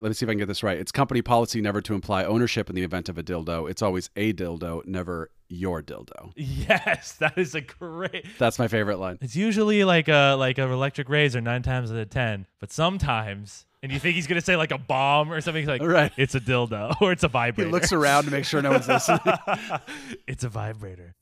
[0.00, 0.78] let me see if I can get this right.
[0.78, 3.68] It's company policy never to imply ownership in the event of a dildo.
[3.70, 6.32] It's always a dildo, never your dildo.
[6.36, 8.26] Yes, that is a great.
[8.38, 9.18] That's my favorite line.
[9.20, 13.64] It's usually like a like an electric razor nine times out of ten, but sometimes,
[13.82, 15.62] and you think he's gonna say like a bomb or something.
[15.62, 16.12] He's like, Right.
[16.16, 17.68] it's a dildo or it's a vibrator.
[17.68, 19.20] He looks around to make sure no one's listening.
[20.26, 21.14] it's a vibrator.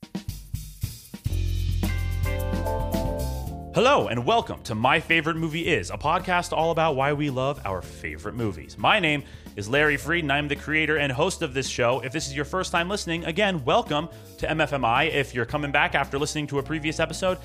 [3.75, 7.59] Hello, and welcome to My Favorite Movie Is, a podcast all about why we love
[7.65, 8.77] our favorite movies.
[8.77, 9.23] My name
[9.57, 11.99] is Larry Freed, and I'm the creator and host of this show.
[11.99, 14.07] If this is your first time listening, again, welcome
[14.37, 15.13] to MFMI.
[15.13, 17.37] If you're coming back after listening to a previous episode,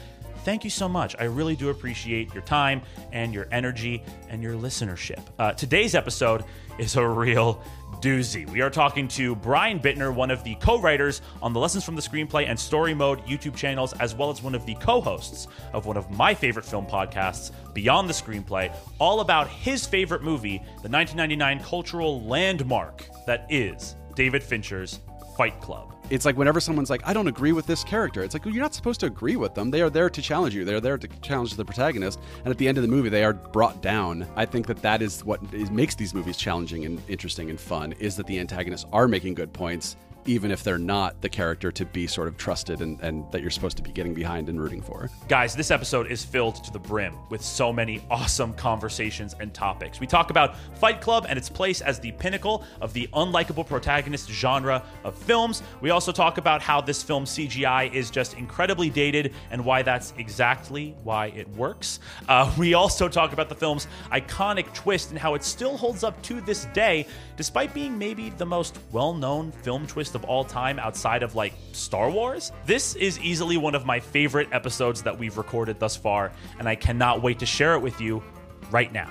[0.44, 1.14] thank you so much.
[1.18, 5.20] I really do appreciate your time and your energy and your listenership.
[5.38, 6.44] Uh, today's episode
[6.78, 7.62] is a real
[8.00, 8.48] doozy.
[8.48, 11.96] We are talking to Brian Bittner, one of the co writers on the Lessons from
[11.96, 15.46] the Screenplay and Story Mode YouTube channels, as well as one of the co hosts
[15.72, 20.58] of one of my favorite film podcasts, Beyond the Screenplay, all about his favorite movie,
[20.82, 25.00] the 1999 cultural landmark that is David Fincher's
[25.36, 25.99] Fight Club.
[26.10, 28.64] It's like whenever someone's like, I don't agree with this character, it's like, well, you're
[28.64, 29.70] not supposed to agree with them.
[29.70, 30.64] They are there to challenge you.
[30.64, 32.18] They're there to challenge the protagonist.
[32.38, 34.26] And at the end of the movie, they are brought down.
[34.34, 37.92] I think that that is what is, makes these movies challenging and interesting and fun
[38.00, 41.84] is that the antagonists are making good points, even if they're not the character to
[41.84, 44.82] be sort of trusted and, and that you're supposed to be getting behind and rooting
[44.82, 45.08] for.
[45.28, 50.00] Guys, this episode is filled to the brim with so many awesome conversations and topics.
[50.00, 54.30] We talk about Fight Club and its place as the pinnacle of the unlikable protagonist
[54.30, 55.62] genre of films.
[55.80, 60.12] We also talk about how this film CGI is just incredibly dated and why that's
[60.18, 62.00] exactly why it works.
[62.28, 66.20] Uh, we also talk about the film's iconic twist and how it still holds up
[66.22, 70.78] to this day, despite being maybe the most well known film twist of all time
[70.78, 72.52] outside of like Star Wars.
[72.66, 76.74] This is easily one of my favorite episodes that we've recorded thus far, and I
[76.74, 78.22] cannot wait to share it with you
[78.70, 79.10] right now.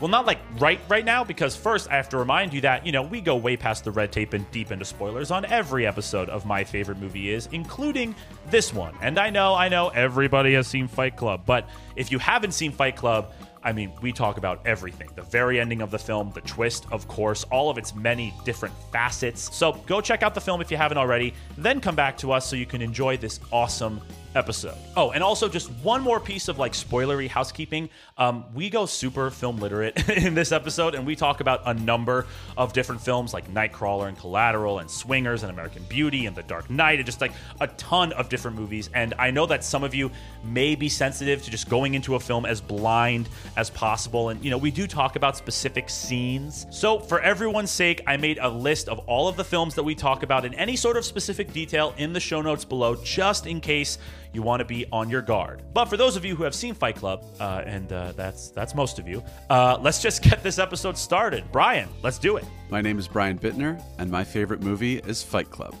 [0.00, 2.90] Well, not like right right now, because first I have to remind you that, you
[2.90, 6.28] know, we go way past the red tape and deep into spoilers on every episode
[6.28, 8.14] of My Favorite Movie Is, including
[8.50, 8.94] this one.
[9.00, 12.72] And I know, I know everybody has seen Fight Club, but if you haven't seen
[12.72, 13.32] Fight Club,
[13.64, 17.08] I mean, we talk about everything the very ending of the film, the twist, of
[17.08, 19.54] course, all of its many different facets.
[19.56, 22.46] So go check out the film if you haven't already, then come back to us
[22.46, 24.00] so you can enjoy this awesome
[24.34, 24.76] episode.
[24.96, 27.88] Oh, and also just one more piece of like spoilery housekeeping.
[28.18, 32.26] Um, we go super film literate in this episode, and we talk about a number
[32.56, 36.70] of different films like Nightcrawler and Collateral and Swingers and American Beauty and The Dark
[36.70, 38.90] Knight, and just like a ton of different movies.
[38.94, 40.10] And I know that some of you
[40.42, 44.28] may be sensitive to just going into a film as blind as possible.
[44.28, 46.66] And, you know, we do talk about specific scenes.
[46.70, 49.94] So, for everyone's sake, I made a list of all of the films that we
[49.94, 53.60] talk about in any sort of specific detail in the show notes below, just in
[53.60, 53.98] case
[54.34, 55.62] you want to be on your guard.
[55.72, 58.74] But for those of you who have seen Fight Club, uh, and uh, that's that's
[58.74, 61.44] most of you, uh, let's just get this episode started.
[61.52, 62.44] Brian, let's do it.
[62.68, 65.74] My name is Brian Bittner, and my favorite movie is Fight Club.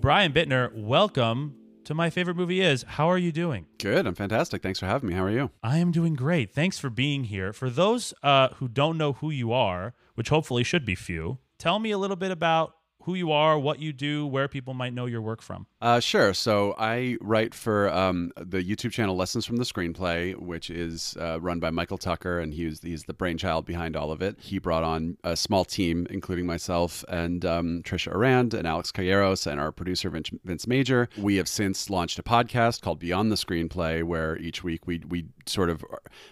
[0.00, 2.84] Brian Bittner, welcome to my favorite movie is.
[2.86, 3.66] How are you doing?
[3.78, 4.06] Good.
[4.06, 4.62] I'm fantastic.
[4.62, 5.14] Thanks for having me.
[5.14, 5.50] How are you?
[5.62, 6.52] I am doing great.
[6.52, 7.52] Thanks for being here.
[7.52, 11.78] For those uh, who don't know who you are, which hopefully should be few, tell
[11.78, 15.06] me a little bit about who you are, what you do, where people might know
[15.06, 15.66] your work from.
[15.84, 16.32] Uh, sure.
[16.32, 21.38] So I write for um, the YouTube channel Lessons from the Screenplay, which is uh,
[21.42, 24.38] run by Michael Tucker, and he was, he's the brainchild behind all of it.
[24.40, 29.46] He brought on a small team, including myself and um, Trisha Arand and Alex Calleros
[29.46, 31.10] and our producer Vince, Vince Major.
[31.18, 35.26] We have since launched a podcast called Beyond the Screenplay, where each week we we
[35.44, 35.84] sort of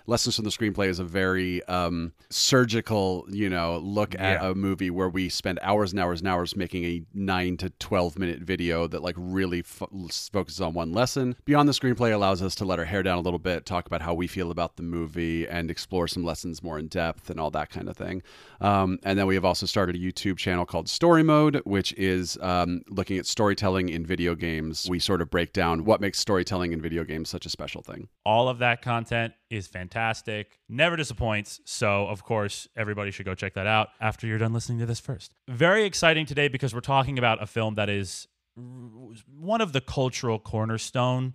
[0.07, 4.49] Lessons from the Screenplay is a very um, surgical, you know, look at Yeah.
[4.53, 8.19] a movie where we spend hours and hours and hours making a nine to twelve
[8.19, 9.91] minute video that like really fo-
[10.33, 11.35] focuses on one lesson.
[11.45, 14.03] Beyond the screenplay allows us to let our hair down a little bit, talk about
[14.03, 17.51] how we feel about the movie, and explore some lessons more in depth and all
[17.51, 18.23] that kind of thing.
[18.61, 22.39] Um, and then we have also started a YouTube channel called Story Mode, which is
[22.41, 24.87] um, looking at storytelling in video games.
[24.89, 28.09] We sort of break down what makes storytelling in video games such a special thing.
[28.25, 31.61] All of that content is fantastic, never disappoints.
[31.65, 35.01] So, of course, everybody should go check that out after you're done listening to this
[35.01, 35.35] first.
[35.49, 40.39] Very exciting today because we're talking about a film that is one of the cultural
[40.39, 41.35] cornerstone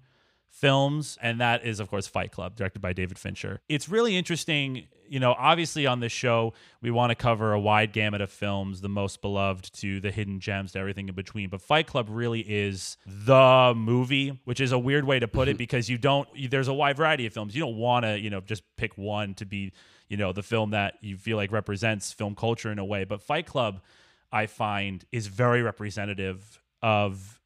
[0.49, 3.61] films, and that is, of course, Fight Club, directed by David Fincher.
[3.69, 4.87] It's really interesting.
[5.07, 8.81] You know, obviously on this show, we want to cover a wide gamut of films,
[8.81, 11.49] the most beloved to the hidden gems to everything in between.
[11.49, 15.57] But Fight Club really is the movie, which is a weird way to put it
[15.59, 17.55] because you don't, there's a wide variety of films.
[17.55, 19.71] You don't want to, you know, just pick one to be,
[20.09, 23.05] you know, the film that you feel like represents film culture in a way.
[23.05, 23.81] But Fight Club,
[24.31, 27.39] I find is very representative of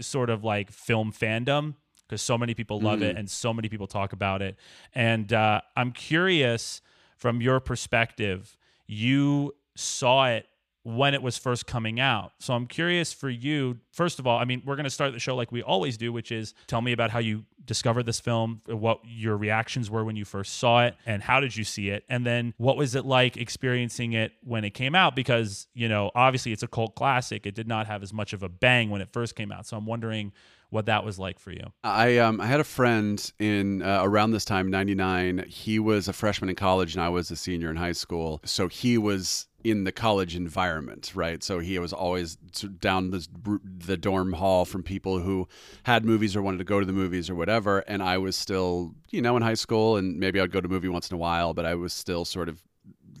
[0.00, 1.74] sort of like film fandom
[2.08, 4.56] because so many people love it and so many people talk about it.
[4.94, 6.82] And uh, I'm curious
[7.16, 8.56] from your perspective,
[8.86, 10.46] you saw it
[10.82, 12.32] when it was first coming out.
[12.38, 15.18] So I'm curious for you, first of all, I mean, we're going to start the
[15.18, 18.62] show like we always do, which is tell me about how you discovered this film,
[18.66, 22.04] what your reactions were when you first saw it, and how did you see it?
[22.08, 25.14] And then what was it like experiencing it when it came out?
[25.14, 27.46] Because, you know, obviously it's a cult classic.
[27.46, 29.66] It did not have as much of a bang when it first came out.
[29.66, 30.32] So I'm wondering
[30.70, 31.72] what that was like for you.
[31.84, 35.44] I um I had a friend in uh, around this time, '99.
[35.48, 38.40] He was a freshman in college, and I was a senior in high school.
[38.44, 41.42] So he was in the college environment, right?
[41.42, 43.26] So he was always down the
[43.64, 45.48] the dorm hall from people who
[45.84, 48.94] had movies or wanted to go to the movies or whatever, and I was still,
[49.10, 51.18] you know, in high school, and maybe I'd go to a movie once in a
[51.18, 52.62] while, but I was still sort of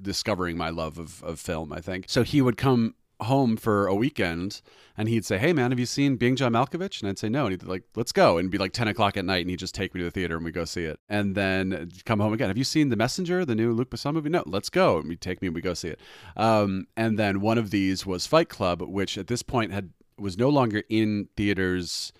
[0.02, 2.06] discovering my love of, of film, I think.
[2.08, 4.60] So he would come home for a weekend
[4.96, 7.00] and he'd say, Hey man, have you seen Being John Malkovich?
[7.00, 7.44] And I'd say no.
[7.44, 8.38] And he'd be like, Let's go.
[8.38, 10.10] And it'd be like 10 o'clock at night and he'd just take me to the
[10.10, 11.00] theater and we'd go see it.
[11.08, 12.48] And then come home again.
[12.48, 14.28] Have you seen The Messenger, the new Luc Besson movie?
[14.28, 14.98] No, let's go.
[14.98, 16.00] And he'd take me and we'd go see it.
[16.36, 20.36] Um, and then one of these was Fight Club, which at this point had was
[20.36, 22.12] no longer in theaters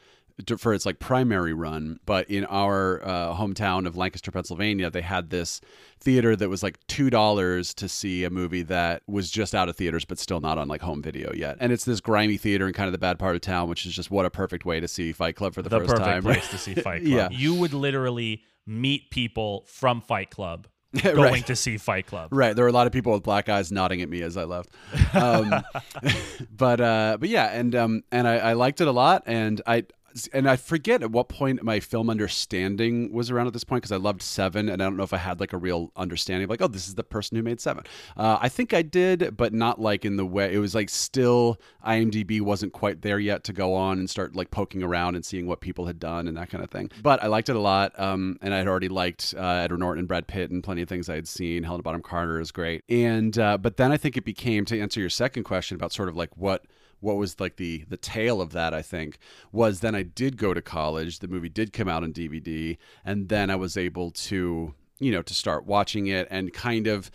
[0.58, 5.30] for its like primary run, but in our uh, hometown of Lancaster, Pennsylvania, they had
[5.30, 5.60] this
[5.98, 9.76] theater that was like two dollars to see a movie that was just out of
[9.76, 11.56] theaters but still not on like home video yet.
[11.60, 13.94] And it's this grimy theater in kind of the bad part of town, which is
[13.94, 16.22] just what a perfect way to see Fight Club for the, The first perfect time.
[16.22, 17.06] place to see Fight Club.
[17.06, 17.28] Yeah.
[17.30, 20.66] You would literally meet people from Fight Club
[21.02, 21.46] going Right.
[21.46, 22.30] to see Fight Club.
[22.32, 24.42] Right, there were a lot of people with black eyes nodding at me as I
[24.44, 24.70] left,
[25.14, 25.54] um,
[26.56, 29.84] but uh, but yeah, and um, and I, I liked it a lot, and I
[30.32, 33.92] and I forget at what point my film understanding was around at this point because
[33.92, 36.50] I loved Seven, and I don't know if I had like a real understanding of
[36.50, 37.84] like, oh, this is the person who made Seven.
[38.16, 41.60] Uh, I think I did, but not like in the way it was like still
[41.86, 45.46] IMDb wasn't quite there yet to go on and start like poking around and seeing
[45.46, 46.90] what people had done and that kind of thing.
[47.02, 50.00] But I liked it a lot, um, and I had already liked uh, Edward Norton
[50.00, 51.62] and Brad Pitt and plenty of things I had seen.
[51.62, 55.00] Helena Bonham Carter is great, and uh, but then I think it became to answer
[55.00, 56.64] your second question about sort of like what
[57.00, 59.18] what was like the the tail of that i think
[59.52, 63.28] was then i did go to college the movie did come out on dvd and
[63.28, 67.10] then i was able to you know to start watching it and kind of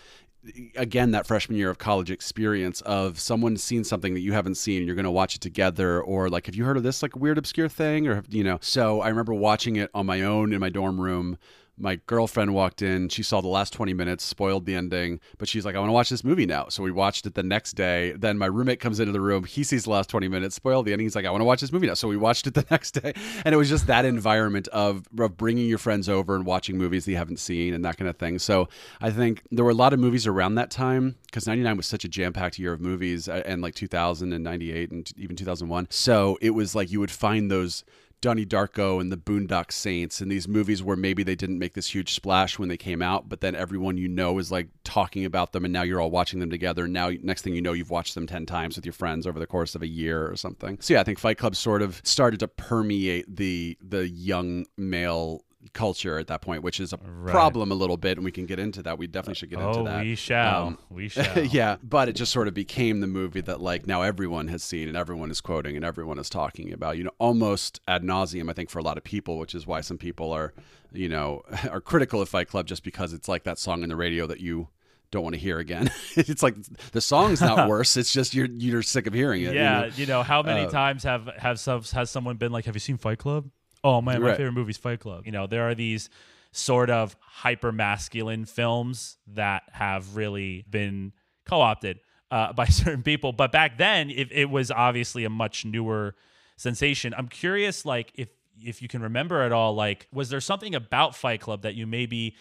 [0.75, 4.85] again that freshman year of college experience of someone seen something that you haven't seen
[4.85, 7.38] you're going to watch it together or like have you heard of this like weird
[7.38, 8.07] obscure thing?
[8.07, 8.57] or you know.
[8.61, 11.38] So i remember watching it on my own in my dorm room
[11.77, 13.10] my girlfriend walked in.
[13.10, 15.94] She saw the last 20 minutes, spoiled the ending, but she's like, I want to
[15.94, 16.68] watch this movie now.
[16.69, 18.13] So we watched it the next day.
[18.13, 19.44] Then my roommate comes into the room.
[19.44, 21.06] He sees the last 20 minutes, spoiled the ending.
[21.06, 21.94] He's like, I want to watch this movie now.
[21.94, 23.13] So we watched it the next day.
[23.44, 27.06] And it was just that environment of, of bringing your friends over and watching movies
[27.06, 28.39] that you haven't seen and that kind of thing.
[28.39, 28.69] So
[29.01, 32.06] I think there were a lot of movies around that time because 99 was such
[32.06, 35.88] a jam packed year of movies uh, and like 2000 and 98 and even 2001.
[35.89, 37.83] So it was like you would find those.
[38.25, 41.94] Donnie Darko and the Boondock Saints and these movies where maybe they didn't make this
[41.94, 45.51] huge splash when they came out, but then everyone you know is like talking about
[45.51, 46.86] them and now you're all watching them together.
[46.86, 49.38] And now, next thing you know, you've watched them 10 times with your friends over
[49.38, 50.80] the course of a year or something.
[50.81, 55.44] So, yeah, I think Fight Club sort of started to permeate the the young male
[55.73, 58.59] culture at that point, which is a problem a little bit, and we can get
[58.59, 58.97] into that.
[58.97, 60.03] We definitely should get Oh, into that.
[60.03, 60.65] we shall.
[60.67, 61.44] Um, we shall.
[61.45, 64.88] yeah, but it just sort of became the movie that like now everyone has seen
[64.88, 66.98] and everyone is quoting and everyone is talking about.
[66.98, 68.50] You know, almost ad nauseum.
[68.50, 70.53] I think for a lot of people, which is why some people are,
[70.93, 71.41] you know,
[71.72, 74.39] are critical of Fight Club just because it's like that song in the radio that
[74.39, 74.67] you
[75.12, 75.89] don't want to hear again.
[76.15, 76.55] it's like
[76.91, 77.95] the song's not worse.
[77.95, 79.53] It's just you're you're sick of hearing it.
[79.53, 79.88] you Yeah, know?
[79.95, 82.79] you know, how many Uh, times have have some, has someone been like, "Have you
[82.79, 83.50] seen Fight Club?"
[83.86, 84.38] Oh man, my Right.
[84.38, 85.25] favorite is Fight Club.
[85.25, 86.10] You know, there are these
[86.51, 91.13] sort of hyper masculine films that have really been
[91.46, 92.00] co-opted
[92.32, 93.32] uh, by certain people.
[93.32, 96.15] But back then, it, it was obviously a much newer
[96.58, 97.13] sensation.
[97.15, 101.15] I'm curious, like if if you can remember at all, like was there something about
[101.15, 102.36] Fight Club that you maybe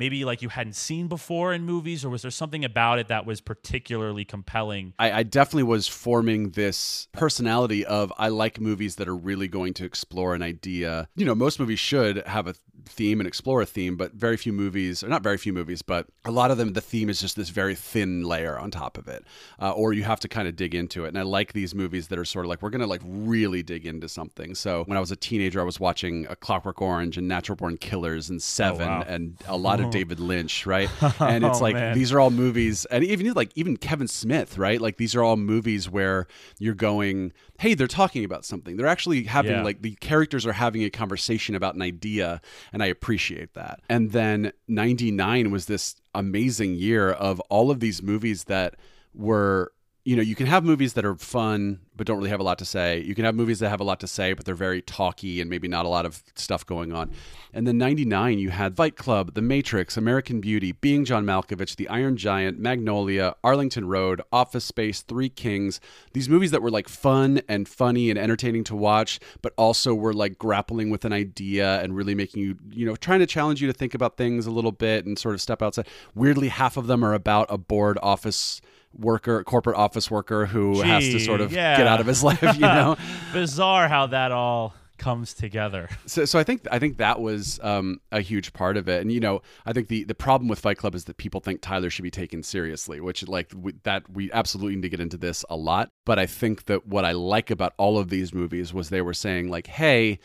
[0.00, 3.26] maybe like you hadn't seen before in movies, or was there something about it that
[3.26, 4.94] was particularly compelling?
[4.98, 9.74] I, I definitely was forming this personality of I like movies that are really going
[9.74, 11.06] to explore an idea.
[11.14, 12.54] You know, most movies should have a
[12.86, 16.06] theme and explore a theme, but very few movies, or not very few movies, but
[16.24, 19.06] a lot of them, the theme is just this very thin layer on top of
[19.06, 19.24] it,
[19.60, 21.08] uh, or you have to kind of dig into it.
[21.08, 23.86] And I like these movies that are sort of like we're gonna like really dig
[23.86, 24.54] into something.
[24.54, 27.76] So when I was a teenager, I was watching A Clockwork Orange and Natural Born
[27.76, 29.04] Killers and Seven wow.
[29.06, 29.92] and a lot of Oh.
[29.92, 30.88] David Lynch, right?
[31.20, 31.94] And it's Oh, like man.
[31.94, 34.80] these are all movies, and even like even Kevin Smith, right?
[34.80, 36.26] Like these are all movies where
[36.58, 38.76] you're going, hey, they're talking about something.
[38.76, 39.62] They're actually having Yeah.
[39.62, 42.40] like the characters are having a conversation about an idea,
[42.72, 43.80] and I appreciate that.
[43.88, 48.74] And then '99 was this amazing year of all of these movies that
[49.14, 49.72] were
[50.04, 52.58] you know, you can have movies that are fun but don't really have a lot
[52.58, 53.02] to say.
[53.02, 55.50] You can have movies that have a lot to say but they're very talky and
[55.50, 57.10] maybe not a lot of stuff going on.
[57.52, 61.88] And then 99 you had Fight Club, The Matrix, American Beauty, Being John Malkovich, The
[61.88, 65.80] Iron Giant, Magnolia, Arlington Road, Office Space, Three Kings.
[66.14, 70.14] These movies that were like fun and funny and entertaining to watch but also were
[70.14, 73.66] like grappling with an idea and really making you, you know, trying to challenge you
[73.66, 75.86] to think about things a little bit and sort of step outside.
[76.14, 78.62] Weirdly half of them are about a bored office
[78.96, 81.76] worker, corporate office worker who Gee, has to sort of yeah.
[81.76, 82.96] get out of his life, you know.
[83.32, 85.88] Bizarre how that all comes together.
[86.06, 89.10] so, so I think I think that was um, a huge part of it, and
[89.10, 91.90] you know, I think the the problem with Fight Club is that people think Tyler
[91.90, 95.44] should be taken seriously, which like we, that we absolutely need to get into this
[95.50, 95.90] a lot.
[96.04, 99.14] But I think that what I like about all of these movies was they were
[99.14, 100.20] saying like, hey,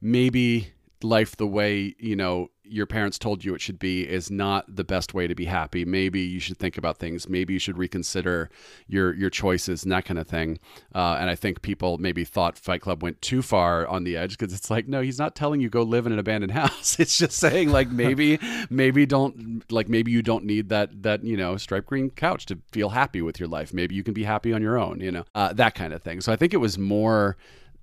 [0.00, 0.72] maybe
[1.02, 4.84] life the way you know your parents told you it should be is not the
[4.84, 5.84] best way to be happy.
[5.84, 7.28] Maybe you should think about things.
[7.28, 8.50] Maybe you should reconsider
[8.86, 10.58] your your choices and that kind of thing.
[10.94, 14.36] Uh, and I think people maybe thought Fight Club went too far on the edge
[14.38, 16.98] because it's like, no, he's not telling you go live in an abandoned house.
[16.98, 18.38] It's just saying like maybe
[18.70, 22.58] maybe don't like maybe you don't need that that you know striped green couch to
[22.72, 23.72] feel happy with your life.
[23.72, 25.00] Maybe you can be happy on your own.
[25.00, 26.20] You know uh, that kind of thing.
[26.20, 27.36] So I think it was more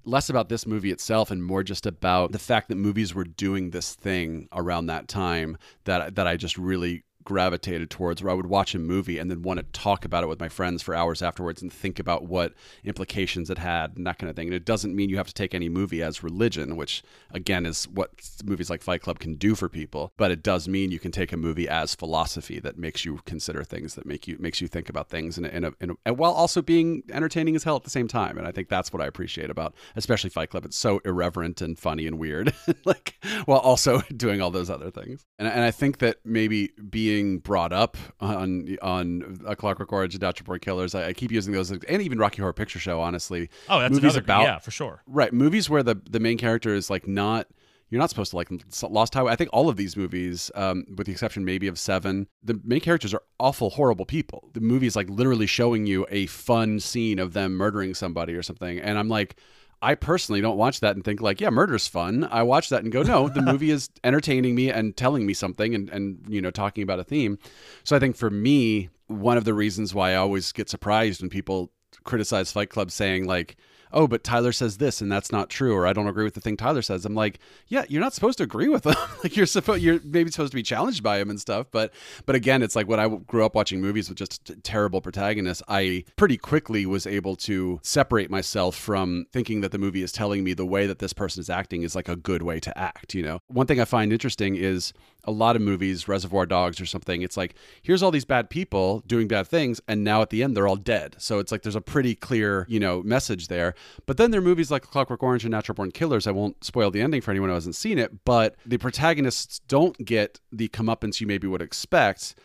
[0.06, 3.72] less about this movie itself and more just about the fact that movies were doing
[3.72, 8.46] this thing around that time that that I just really gravitated towards where I would
[8.46, 11.22] watch a movie and then want to talk about it with my friends for hours
[11.22, 12.54] afterwards and think about what
[12.84, 14.48] implications it had and that kind of thing.
[14.48, 17.88] And it doesn't mean you have to take any movie as religion, which again is
[17.88, 18.12] what
[18.46, 21.34] movies like Fight Club can do for people, but it does mean you can take
[21.34, 24.90] a movie as philosophy that makes you consider things that make you makes you think
[24.90, 27.76] about things in a, in a, in a, and while also being entertaining as hell
[27.76, 28.38] at the same time.
[28.38, 30.66] And I think that's what I appreciate about especially Fight Club.
[30.66, 32.54] It's so irreverent and funny and weird,
[32.86, 33.16] like
[33.46, 35.26] while also doing all those other things.
[35.40, 40.16] And and I think that maybe being being brought up on on a Clockwork Orange
[40.16, 40.94] and Born Killers.
[40.94, 43.00] I, I, keep using those, and even Rocky Horror Picture Show.
[43.00, 45.02] Honestly, oh, that's movies another, about yeah, for sure.
[45.08, 47.48] Right, movies where the the main character is like not.
[47.90, 48.50] You're not supposed to like
[48.90, 49.32] Lost Highway.
[49.32, 52.82] I think all of these movies, um, with the exception maybe of Seven, the main
[52.82, 54.50] characters are awful, horrible people.
[54.54, 58.42] The movie is like literally showing you a fun scene of them murdering somebody or
[58.42, 59.38] something, and I'm like,
[59.82, 62.28] I personally don't watch that and think like, yeah, murder's fun.
[62.32, 65.76] I watch that and go, no, the movie is entertaining me and telling me something
[65.76, 67.38] and, and you know, talking about a theme.
[67.84, 71.30] So I think for me, one of the reasons why I always get surprised when
[71.30, 71.72] people
[72.04, 73.58] criticize Fight Club saying like,
[73.96, 76.42] oh, but Tyler says this and that's not true, or I don't agree with the
[76.42, 77.06] thing Tyler says.
[77.06, 78.96] I'm like, yeah, you're not supposed to agree with him.
[79.24, 81.68] like you're supposed, you're maybe supposed to be challenged by him and stuff.
[81.72, 81.94] But,
[82.26, 86.04] but again, it's like when I grew up watching movies with just terrible protagonists, I
[86.18, 90.54] pretty quickly was able to separate myself from thinking that the movie is telling me
[90.54, 93.16] the way that this person is acting is like a good way to act.
[93.16, 94.92] You know, one thing I find interesting is
[95.26, 99.04] a lot of movies, Reservoir Dogs or something, it's like, here's all these bad people
[99.08, 101.16] doing bad things, and now at the end they're all dead.
[101.18, 103.76] So it's like there's a pretty clear, you know, message there.
[104.06, 106.28] But then there are movies like Clockwork Orange and Natural Born Killers.
[106.28, 109.98] I won't spoil the ending for anyone who hasn't seen it, but the protagonists don't
[110.06, 112.36] get the comeuppance you maybe would expect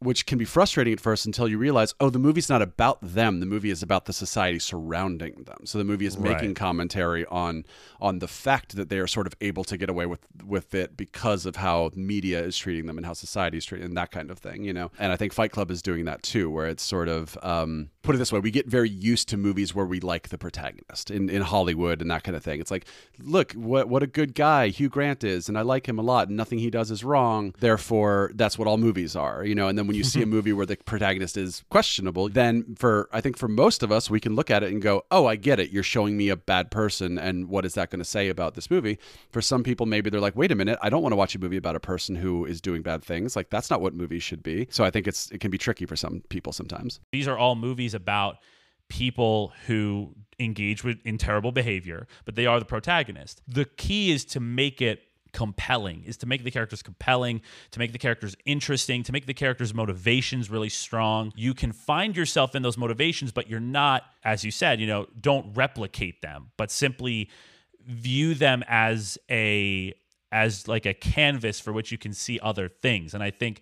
[0.00, 3.40] which can be frustrating at first until you realize, oh, the movie's not about them.
[3.40, 5.66] The movie is about the society surrounding them.
[5.66, 6.32] So the movie is Right.
[6.32, 7.64] making commentary on
[8.00, 10.96] on the fact that they are sort of able to get away with with it
[10.96, 14.30] because of how media is treating them and how society is treating them, that kind
[14.30, 14.90] of thing, you know.
[14.98, 18.14] And I think Fight Club is doing that too, where it's sort of um, put
[18.14, 21.28] it this way: we get very used to movies where we like the protagonist in
[21.28, 22.58] in Hollywood and that kind of thing.
[22.60, 22.86] It's like,
[23.18, 26.28] look, what what a good guy Hugh Grant is, and I like him a lot,
[26.28, 27.54] and nothing he does is wrong.
[27.60, 29.68] Therefore, that's what all movies are, you know.
[29.68, 30.30] And then when you see a mm-hmm.
[30.30, 34.20] movie where the protagonist is questionable, then for I think for most of us, we
[34.20, 35.70] can look at it and go, "Oh, I get it.
[35.70, 38.70] You're showing me a bad person, and what is that going to say about this
[38.70, 38.98] movie?"
[39.32, 41.40] For some people, maybe they're like, "Wait a minute, I don't want to watch a
[41.40, 43.34] movie about a person who is doing bad things.
[43.34, 45.86] Like that's not what movies should be." So I think it's it can be tricky
[45.86, 47.00] for some people sometimes.
[47.10, 48.36] These are all movies about
[48.88, 53.42] people who engage with in terrible behavior, but they are the protagonist.
[53.48, 57.92] The key is to make it compelling is to make the characters compelling to make
[57.92, 61.32] the characters interesting to make the characters motivations really strong.
[61.36, 65.06] You can find yourself in those motivations but you're not as you said you know
[65.20, 67.30] don't replicate them but simply
[67.86, 69.94] view them as a
[70.32, 73.14] as like a canvas for which you can see other things.
[73.14, 73.60] And i think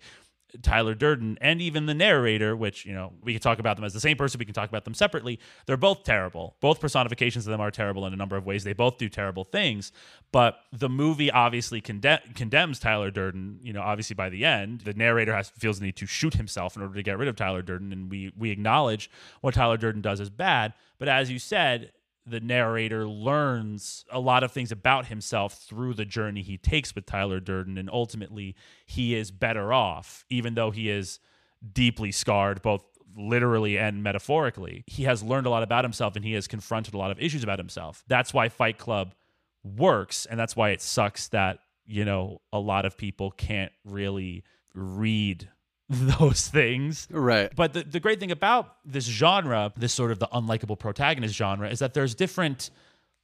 [0.61, 3.93] Tyler Durden and even the narrator, which, you know, we can talk about them as
[3.93, 5.39] the same person, we can talk about them separately.
[5.65, 6.55] They're both terrible.
[6.59, 8.63] Both personifications of them are terrible in a number of ways.
[8.63, 9.91] They both do terrible things.
[10.31, 14.81] But the movie obviously conde- condemns Tyler Durden, you know, obviously by the end.
[14.81, 17.35] The narrator has feels the need to shoot himself in order to get rid of
[17.35, 17.91] Tyler Durden.
[17.91, 19.09] And we we acknowledge
[19.41, 20.73] what Tyler Durden does is bad.
[20.97, 21.91] But as you said,
[22.25, 27.05] the narrator learns a lot of things about himself through the journey he takes with
[27.05, 31.19] Tyler Durden, and ultimately he is better off, even though he is
[31.73, 32.83] deeply scarred, both
[33.17, 34.83] literally and metaphorically.
[34.87, 37.43] He has learned a lot about himself and he has confronted a lot of issues
[37.43, 38.03] about himself.
[38.07, 39.15] That's why Fight Club
[39.63, 44.43] works and that's why it sucks that, you know, a lot of people can't really
[44.73, 45.49] read
[46.19, 47.07] those things.
[47.09, 47.51] Right.
[47.55, 51.67] But the, the great thing about this genre, this sort of the unlikable protagonist genre,
[51.67, 52.69] is that there's different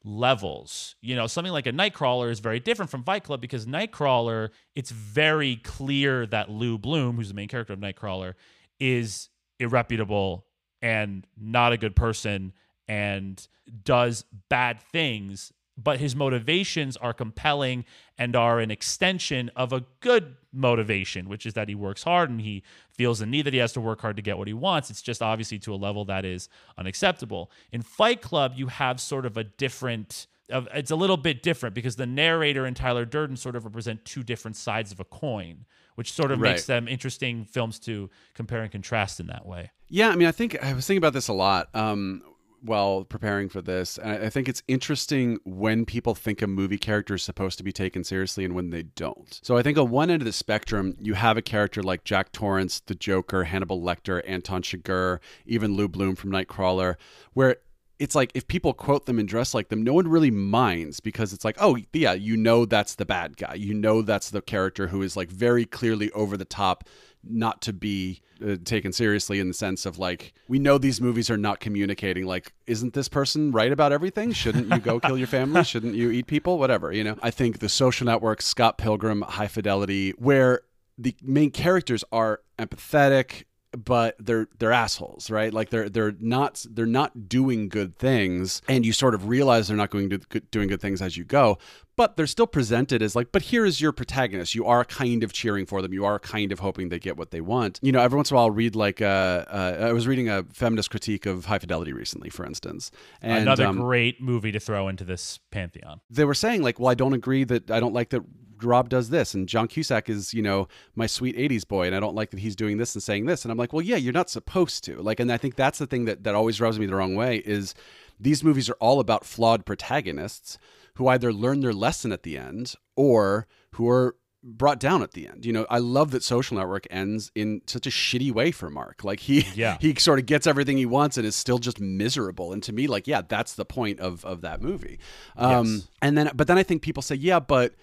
[0.04, 0.96] levels.
[1.02, 4.90] You know, something like a Nightcrawler is very different from Fight Club because Nightcrawler, it's
[4.90, 8.34] very clear that Lou Bloom, who's the main character of Nightcrawler,
[8.80, 9.30] is
[9.60, 10.44] irreputable
[10.82, 12.52] and not a good person
[12.88, 13.48] and
[13.84, 17.84] does bad things but his motivations are compelling
[18.18, 22.40] and are an extension of a good motivation, which is that he works hard and
[22.42, 24.90] he feels the need that he has to work hard to get what he wants.
[24.90, 27.52] It's just obviously to a level that is unacceptable.
[27.72, 30.28] In Fight Club, you have sort of a different.
[30.48, 34.22] It's a little bit different because the narrator and Tyler Durden sort of represent two
[34.22, 35.66] different sides of a coin,
[35.96, 36.52] which sort of Right.
[36.52, 39.72] makes them interesting films to compare and contrast in that way.
[39.90, 42.22] Yeah, I mean, I think I was thinking about this a lot um,
[42.66, 46.78] while preparing for this, and I I think it's interesting when people think a movie
[46.78, 49.40] character is supposed to be taken seriously and when they don't.
[49.44, 52.32] So I think on one end of the spectrum, you have a character like Jack
[52.32, 56.96] Torrance, the Joker, Hannibal Lecter, Anton Chigurh, even Lou Bloom from Nightcrawler,
[57.34, 57.58] where
[58.00, 61.34] it's like if people quote them and dress like them, no one really minds because
[61.34, 63.54] it's like, oh, yeah, you know that's the bad guy.
[63.54, 66.84] You know that's the character who is like very clearly over the top,
[67.28, 71.30] not to be uh, taken seriously in the sense of like, we know these movies
[71.30, 72.26] are not communicating.
[72.26, 74.32] Like, isn't this person right about everything?
[74.32, 75.64] Shouldn't you go kill your family?
[75.64, 76.60] Shouldn't you eat people?
[76.60, 77.18] Whatever, you know?
[77.22, 80.62] I think the social network, Scott Pilgrim, High Fidelity, where
[80.98, 83.44] the main characters are empathetic
[83.84, 85.54] but they're they're assholes, right?
[85.54, 89.78] Like they're they're not they're not doing good things, and you sort of realize they're
[89.78, 91.58] not going to good, doing good things as you go.
[91.98, 94.54] But they're still presented as like, but here is your protagonist.
[94.54, 95.94] You are kind of cheering for them.
[95.94, 97.80] You are kind of hoping they get what they want.
[97.82, 100.28] You know, every once in a while, I'll read like uh, uh, I was reading
[100.28, 102.92] a feminist critique of High Fidelity recently, for instance,
[103.22, 106.02] and Another um, great movie to throw into this pantheon.
[106.10, 108.24] they were saying like, well, I don't agree that I don't like that
[108.62, 112.00] Rob does this, and John Cusack is you know my sweet '80s boy, and I
[112.00, 114.14] don't like that he's doing this and saying this, and I'm like, well, yeah, you're
[114.14, 116.86] not supposed to like, and I think that's the thing that that always rubs me
[116.86, 117.74] the wrong way is
[118.20, 120.58] these movies are all about flawed protagonists
[120.96, 125.28] who either learn their lesson at the end or who are brought down at the
[125.28, 125.44] end.
[125.46, 129.04] You know, I love that Social Network ends in such a shitty way for Mark.
[129.04, 129.78] Like he Yeah.
[129.82, 132.54] he sort of gets everything he wants and is still just miserable.
[132.54, 135.00] And to me, like, yeah, that's the point of of that movie.
[135.36, 135.88] Um Yes.
[136.02, 137.74] and then but then I think people say, yeah, but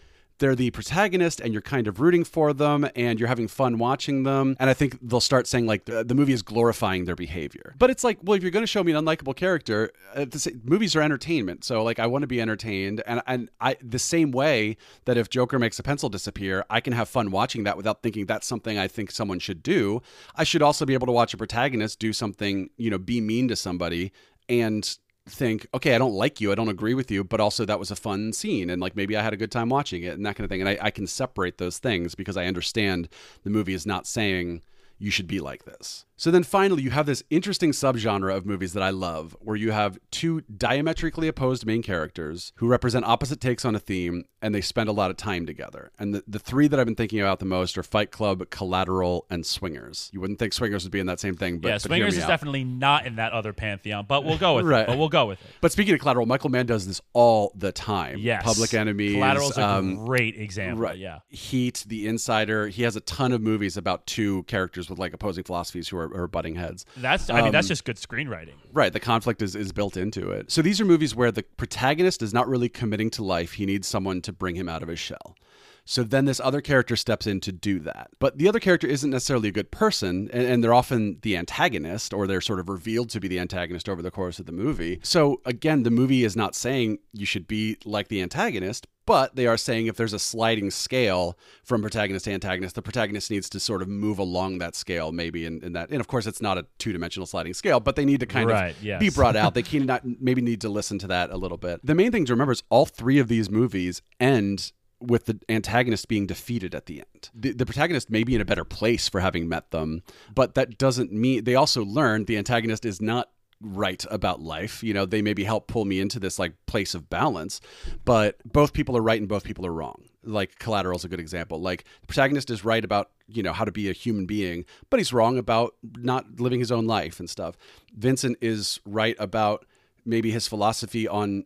[0.42, 4.24] they're the protagonist and you're kind of rooting for them and you're having fun watching
[4.24, 4.56] them.
[4.58, 7.76] And i think they'll start saying like the, the movie is glorifying their behavior.
[7.78, 10.26] But it's like well if you're going to show me an unlikable character uh,
[10.64, 11.64] movies are entertainment.
[11.64, 13.02] So like i want to be entertained.
[13.06, 16.92] And, and i the same way that if joker makes a pencil disappear i can
[16.92, 20.02] have fun watching that without thinking that's something i think someone should do.
[20.34, 23.46] I should also be able to watch a protagonist do something you know be mean
[23.46, 24.12] to somebody
[24.48, 27.78] and think, okay, I don't like you, I don't agree with you, but also that
[27.78, 30.26] was a fun scene, and like maybe I had a good time watching it, and
[30.26, 30.60] that kind of thing.
[30.60, 33.08] And I, I can separate those things because I understand
[33.44, 34.62] the movie is not saying
[34.98, 36.06] you should be like this.
[36.22, 39.72] So then finally, you have this interesting subgenre of movies that I love, where you
[39.72, 44.60] have two diametrically opposed main characters who represent opposite takes on a theme, and they
[44.60, 45.90] spend a lot of time together.
[45.98, 49.26] And the, the three that I've been thinking about the most are Fight Club, Collateral,
[49.30, 50.10] and Swingers.
[50.12, 52.22] You wouldn't think Swingers would be in that same thing, but yeah, but Swingers is
[52.22, 52.28] out.
[52.28, 54.82] definitely not in that other pantheon, but we'll go with Right.
[54.82, 54.86] it.
[54.86, 55.50] But we'll go with it.
[55.60, 58.18] But speaking of collateral, Michael Mann does this all the time.
[58.20, 58.44] Yes.
[58.44, 59.14] Public Enemies.
[59.14, 60.82] Collateral's a um, great example.
[60.82, 60.96] right.
[60.96, 61.18] Yeah.
[61.30, 62.68] Heat, The Insider.
[62.68, 66.11] He has a ton of movies about two characters with like opposing philosophies who are,
[66.14, 66.84] are butting heads.
[66.96, 68.54] That's I mean Um, that's just good screenwriting.
[68.72, 68.92] Right.
[68.92, 70.50] The conflict is, is built into it.
[70.50, 73.52] So these are movies where the protagonist is not really committing to life.
[73.54, 75.36] He needs someone to bring him out of his shell.
[75.84, 78.10] So then this other character steps in to do that.
[78.18, 82.14] But the other character isn't necessarily a good person, and, and they're often the antagonist,
[82.14, 85.00] or they're sort of revealed to be the antagonist over the course of the movie.
[85.02, 89.48] So again, the movie is not saying you should be like the antagonist, but they
[89.48, 93.58] are saying if there's a sliding scale from protagonist to antagonist, the protagonist needs to
[93.58, 95.90] sort of move along that scale, maybe in, in that.
[95.90, 98.48] And of course, it's not a two dimensional sliding scale, but they need to kind
[98.48, 99.00] Right, of yes.
[99.00, 99.54] be brought out.
[99.62, 101.80] They can not maybe need to listen to that a little bit.
[101.84, 104.70] The main thing to remember is all three of these movies end
[105.02, 107.30] with the antagonist being defeated at the end.
[107.34, 110.02] The, the protagonist may be in a better place for having met them,
[110.34, 113.30] but that doesn't mean they also learn the antagonist is not
[113.62, 114.82] right about life.
[114.82, 117.60] You know, they maybe help pull me into this like place of balance,
[118.04, 120.04] but both people are right and both people are wrong.
[120.24, 121.60] Like Collateral is a good example.
[121.60, 124.98] Like the protagonist is right about, you know, how to be a human being, but
[124.98, 127.56] he's wrong about not living his own life and stuff.
[127.96, 129.64] Vincent is right about
[130.04, 131.44] maybe his philosophy on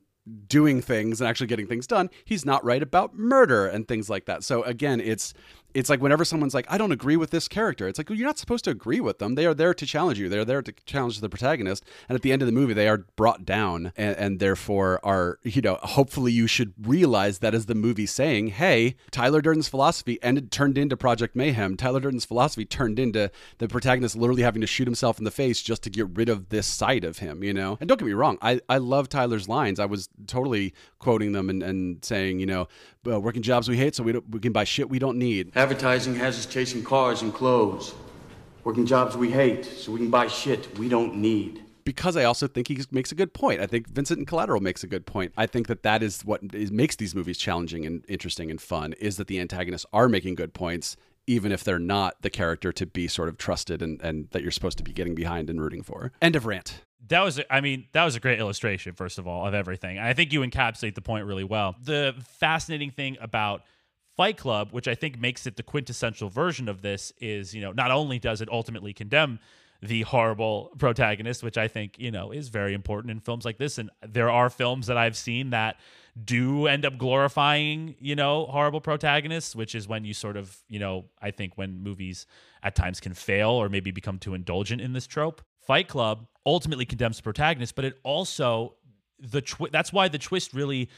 [0.49, 4.27] doing things and actually getting things done he's not right about murder and things like
[4.27, 4.43] that.
[4.43, 5.35] So again it's
[5.77, 8.27] it's like whenever someone's like, I don't agree with this character, it's like, well, you're
[8.27, 9.35] not supposed to agree with them.
[9.35, 10.31] They are there to challenge you.
[10.31, 11.85] They're there to challenge the protagonist.
[12.09, 15.39] And at the end of the movie, they are brought down and, and therefore are,
[15.43, 20.19] you know, hopefully you should realize that as the movie saying, hey, Tyler Durden's philosophy
[20.23, 21.77] ended turned into Project Mayhem.
[21.77, 25.61] Tyler Durden's philosophy turned into the protagonist literally having to shoot himself in the face
[25.61, 27.77] just to get rid of this side of him, you know?
[27.81, 29.79] And don't get me wrong, I, I love Tyler's lines.
[29.79, 32.67] I was totally quoting them and, and saying, you know,
[33.05, 35.53] working jobs we hate so we, we can buy shit we don't need.
[35.67, 37.93] Advertising has us chasing cars and clothes.
[38.63, 42.47] Working jobs we hate so we can buy shit we don't need because I also
[42.47, 43.61] think he makes a good point.
[43.61, 45.33] I think Vincent and Collateral makes a good point.
[45.37, 48.93] I think that that is what is, makes these movies challenging and interesting and fun
[48.93, 52.87] is that the antagonists are making good points even if they're not the character to
[52.87, 55.83] be sort of trusted and, and that you're supposed to be getting behind and rooting
[55.83, 56.13] for.
[56.23, 56.83] End of rant.
[57.09, 59.99] That was, I mean, that was a great illustration, first of all, of everything.
[59.99, 61.75] I think you encapsulate the point really well.
[61.83, 63.63] The fascinating thing about
[64.17, 67.73] Fight Club, which I think makes it the quintessential version of this, is, you know,
[67.73, 69.39] not only does it ultimately condemn
[69.83, 73.77] the horrible protagonist, which I think, you know, is very important in films like this.
[73.77, 75.77] And there are films that I've seen that
[76.25, 80.79] do end up glorifying, you know, horrible protagonists, which is when you sort of, you
[80.79, 82.27] know, I think when movies
[82.63, 85.43] at times can fail or maybe become too indulgent in this trope.
[85.61, 88.77] Fight Club ultimately condemns the protagonist, but it also
[89.19, 90.89] the twi- that's why the twist really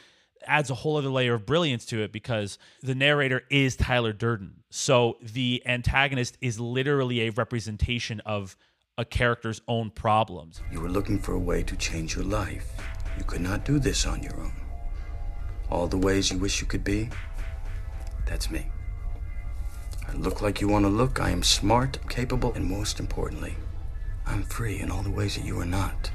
[0.46, 4.62] adds a whole other layer of brilliance to it because the narrator is Tyler Durden.
[4.70, 8.56] So the antagonist is literally a representation of
[8.96, 10.60] a character's own problems.
[10.72, 12.72] You were looking for a way to change your life.
[13.16, 14.52] You could not do this on your own.
[15.70, 17.10] All the ways you wish you could be,
[18.26, 18.66] that's me.
[20.08, 21.20] I look like you want to look.
[21.20, 23.54] I am smart, capable, and most importantly,
[24.26, 26.10] I'm free in all the ways that you are not.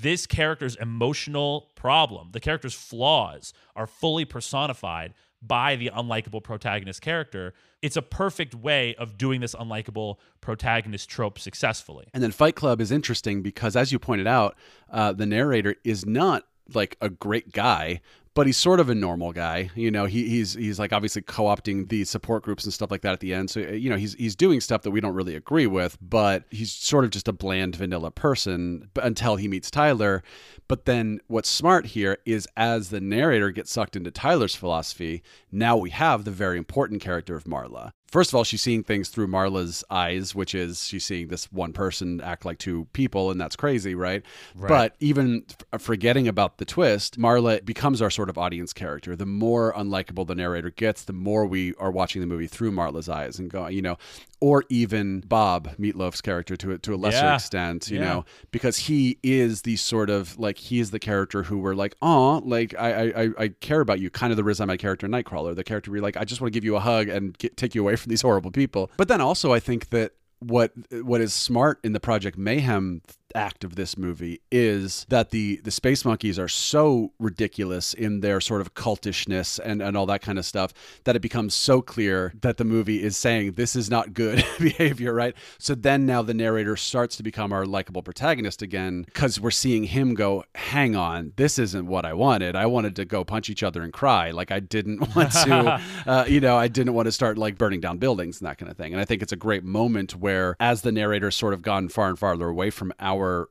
[0.00, 7.52] This character's emotional problem, the character's flaws, are fully personified by the unlikable protagonist character.
[7.82, 12.06] It's a perfect way of doing this unlikable protagonist trope successfully.
[12.14, 14.56] And then Fight Club is interesting because, as you pointed out,
[14.88, 18.00] uh, the narrator is not like a great guy,
[18.38, 19.68] but he's sort of a normal guy.
[19.74, 23.14] You know, he, he's he's like obviously co-opting the support groups and stuff like that
[23.14, 23.50] at the end.
[23.50, 26.44] So uh, you know, he's he's doing stuff that we don't really agree with, but
[26.48, 30.22] he's sort of just a bland vanilla person until he meets Tyler.
[30.68, 35.76] But then what's smart here is as the narrator gets sucked into Tyler's philosophy, now
[35.76, 39.28] we have the very important character of Marla first of all, she's seeing things through
[39.28, 43.56] Marla's eyes, which is she's seeing this one person act like two people, and that's
[43.56, 44.22] crazy, right?
[44.54, 44.68] right.
[44.68, 49.14] But even f- forgetting about the twist, Marla becomes our sort of audience character.
[49.14, 53.08] The more unlikable the narrator gets, the more we are watching the movie through Marla's
[53.08, 53.96] eyes and going, you know,
[54.40, 57.34] or even Bob Meatloaf's character to a, to a lesser yeah.
[57.34, 58.04] extent, you yeah.
[58.04, 61.94] know, because he is the sort of like he is the character who we're like,
[62.02, 65.54] oh, like I, I I care about you, kind of the Riz Ahmed character Nightcrawler,
[65.54, 67.74] the character we're like, I just want to give you a hug and get, take
[67.74, 68.90] you away from these horrible people.
[68.96, 73.02] But then also, I think that what what is smart in the Project Mayhem
[73.34, 78.40] act of this movie is that the the space monkeys are so ridiculous in their
[78.40, 80.72] sort of cultishness and and all that kind of stuff
[81.04, 85.12] that it becomes so clear that the movie is saying this is not good behavior
[85.12, 85.34] right?
[85.58, 89.84] So then now the narrator starts to become our likable protagonist again because we're seeing
[89.84, 92.56] him go hang on this isn't what i wanted.
[92.56, 94.30] I wanted to go punch each other and cry.
[94.30, 97.80] Like i didn't want to uh, you know i didn't want to start like burning
[97.80, 98.92] down buildings and that kind of thing.
[98.92, 102.08] And i think it's a great moment where as the narrator sort of gone far
[102.08, 103.48] and farther away from our our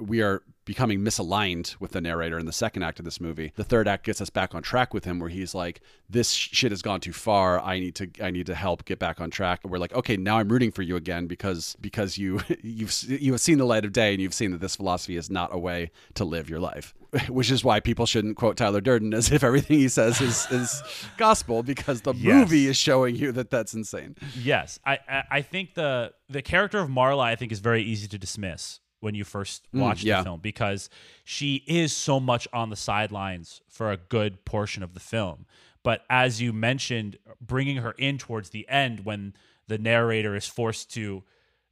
[0.00, 3.52] we are becoming misaligned with the narrator in the second act of this movie.
[3.56, 6.72] The third act gets us back on track with him where he's like this shit
[6.72, 7.58] has gone too far.
[7.58, 9.60] I need to I need to help get back on track.
[9.62, 13.32] And we're like, "Okay, now I'm rooting for you again because because you you've you
[13.32, 15.58] have seen the light of day and you've seen that this philosophy is not a
[15.58, 16.94] way to live your life."
[17.30, 20.82] Which is why people shouldn't quote Tyler Durden as if everything he says is, is
[21.16, 22.24] gospel because the yes.
[22.24, 24.16] movie is showing you that that's insane.
[24.36, 24.98] Yes, I
[25.30, 29.14] I think the the character of Marla I think is very easy to dismiss when
[29.14, 30.18] you first watch mm, yeah.
[30.18, 30.90] the film because
[31.24, 35.46] she is so much on the sidelines for a good portion of the film.
[35.82, 39.34] But as you mentioned, bringing her in towards the end when
[39.68, 41.22] the narrator is forced to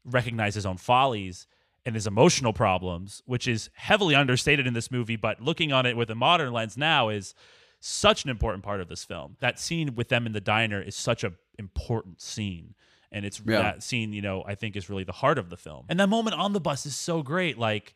[0.05, 1.47] recognize his own follies
[1.85, 5.97] and his emotional problems, which is heavily understated in this movie, but looking on it
[5.97, 7.35] with a modern lens now is
[7.81, 9.37] such an important part of this film.
[9.41, 12.75] That scene with them in the diner is such an important scene
[13.13, 13.63] and it's yeah.
[13.63, 16.09] that scene you know i think is really the heart of the film and that
[16.09, 17.95] moment on the bus is so great like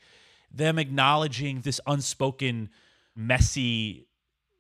[0.53, 2.69] them acknowledging this unspoken
[3.15, 4.07] messy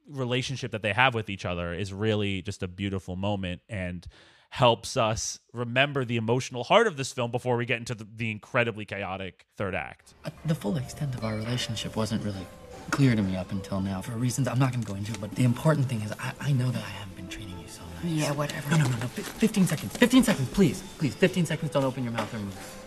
[0.08, 4.06] relationship that they have with each other is really just a beautiful moment and
[4.50, 8.30] helps us remember the emotional heart of this film before we get into the, the
[8.30, 12.44] incredibly chaotic third act the full extent of our relationship wasn't really
[12.90, 15.34] clear to me up until now for reasons i'm not going to go into but
[15.36, 18.12] the important thing is I, I know that i haven't been treating you so nice.
[18.12, 18.70] Yeah, whatever.
[18.70, 19.06] No, no, no, no.
[19.08, 19.96] Fif- 15 seconds.
[19.96, 20.82] 15 seconds, please.
[20.98, 21.70] Please, 15 seconds.
[21.70, 22.86] Don't open your mouth or move.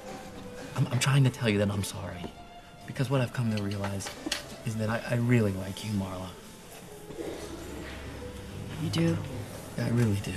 [0.76, 2.24] I'm, I'm trying to tell you that I'm sorry.
[2.86, 4.10] Because what I've come to realize
[4.66, 6.28] is that I, I really like you, Marla.
[8.82, 9.18] You do?
[9.78, 10.34] I really do.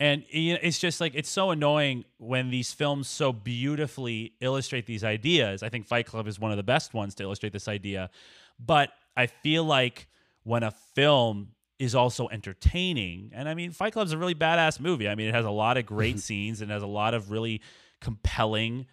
[0.00, 5.62] And it's just like it's so annoying when these films so beautifully illustrate these ideas.
[5.62, 8.10] I think Fight Club is one of the best ones to illustrate this idea.
[8.58, 10.08] But I feel like
[10.42, 15.08] when a film is also entertaining, and I mean, Fight Club's a really badass movie.
[15.08, 17.60] I mean, it has a lot of great scenes and has a lot of really
[18.00, 18.86] compelling,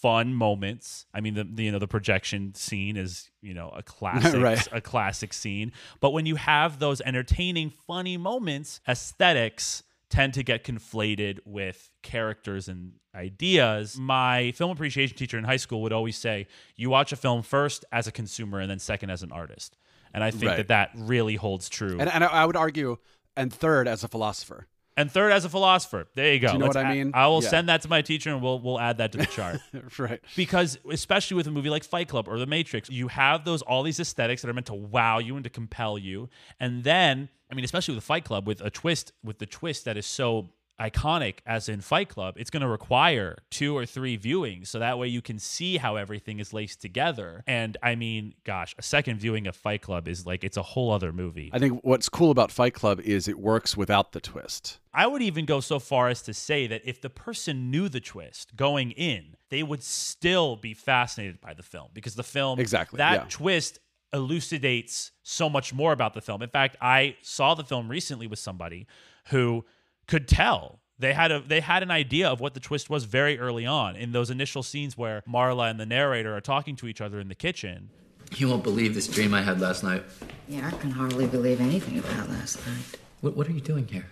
[0.00, 1.06] fun moments.
[1.14, 4.68] I mean, the, the you know the projection scene is you know a classic Right.
[4.72, 5.72] a classic scene.
[6.00, 9.82] But when you have those entertaining, funny moments, aesthetics
[10.14, 13.98] tend to get conflated with characters and ideas.
[13.98, 16.46] My film appreciation teacher in high school would always say,
[16.76, 19.76] you watch a film first as a consumer and then second as an artist.
[20.12, 20.56] And I think Right.
[20.58, 21.96] that that really holds true.
[21.98, 22.98] And, and I- I would argue,
[23.36, 24.68] and third as a philosopher.
[24.96, 26.06] And third as a philosopher.
[26.14, 26.48] There you go.
[26.48, 27.10] Do you know Let's what I add- mean?
[27.14, 27.48] I will Yeah.
[27.48, 29.60] send that to my teacher and we'll we'll add that to the chart.
[29.98, 30.20] right.
[30.36, 33.82] because especially with a movie like Fight Club or The Matrix, you have those all
[33.82, 36.28] these aesthetics that are meant to wow you and to compel you,
[36.60, 39.96] and then I mean, especially with Fight Club, with a twist, with the twist that
[39.96, 44.68] is so iconic as in Fight Club, it's going to require two or three viewings
[44.68, 47.44] so that way you can see how everything is laced together.
[47.46, 50.90] And I mean, gosh, a second viewing of Fight Club is like it's a whole
[50.90, 51.50] other movie.
[51.52, 54.78] I think what's cool about Fight Club is it works without the twist.
[54.92, 58.00] I would even go so far as to say that if the person knew the
[58.00, 62.98] twist going in, they would still be fascinated by the film because the film Exactly,
[62.98, 63.26] that yeah.
[63.28, 63.78] twist
[64.12, 66.40] elucidates so much more about the film.
[66.40, 68.86] In fact, I saw the film recently with somebody
[69.28, 69.64] who
[70.06, 73.38] could tell they had a they had an idea of what the twist was very
[73.38, 77.00] early on in those initial scenes where Marla and the narrator are talking to each
[77.00, 77.90] other in the kitchen.
[78.36, 80.02] You won't believe this dream I had last night.
[80.48, 83.00] Yeah, I can hardly believe anything about last night.
[83.20, 84.06] What, what are you doing here?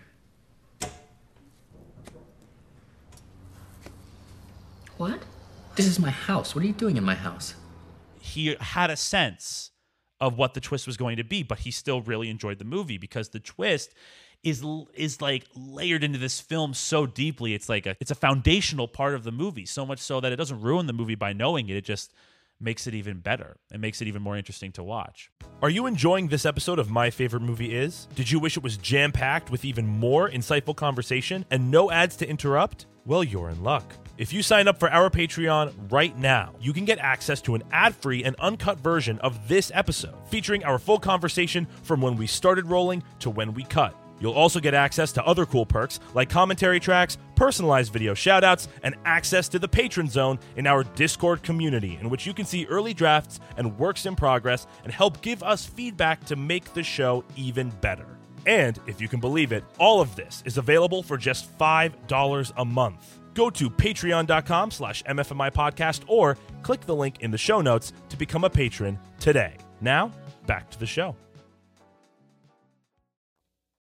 [4.98, 5.22] What?
[5.74, 6.54] This is my house.
[6.54, 7.54] What are you doing in my house?
[8.22, 9.72] he had a sense
[10.20, 12.96] of what the twist was going to be, but he still really enjoyed the movie
[12.96, 13.92] because the twist
[14.42, 17.54] is is like layered into this film so deeply.
[17.54, 20.36] It's like a it's a foundational part of the movie, so much so that it
[20.36, 21.76] doesn't ruin the movie by knowing it.
[21.76, 22.12] It just
[22.60, 23.56] makes it even better.
[23.72, 25.30] It makes it even more interesting to watch.
[25.62, 28.06] Are you enjoying this episode of My Favorite Movie Is?
[28.14, 32.16] Did you wish it was jam packed with even more insightful conversation and no ads
[32.16, 32.86] to interrupt?
[33.04, 33.92] Well, you're in luck.
[34.16, 37.64] If you sign up for our Patreon right now, you can get access to an
[37.72, 42.28] ad free and uncut version of this episode, featuring our full conversation from when we
[42.28, 43.96] started rolling to when we cut.
[44.20, 48.94] You'll also get access to other cool perks like commentary tracks, personalized video shoutouts, and
[49.04, 52.94] access to the patron zone in our Discord community, in which you can see early
[52.94, 57.70] drafts and works in progress and help give us feedback to make the show even
[57.80, 58.06] better.
[58.46, 62.64] And if you can believe it, all of this is available for just $5 a
[62.64, 63.18] month.
[63.34, 68.16] Go to patreon.com slash MFMI podcast or click the link in the show notes to
[68.16, 69.56] become a patron today.
[69.80, 70.12] Now,
[70.46, 71.16] back to the show.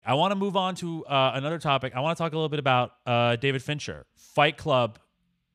[0.06, 1.94] I want to move on to uh, another topic.
[1.96, 4.06] I want to talk a little bit about uh, David Fincher.
[4.16, 5.00] Fight Club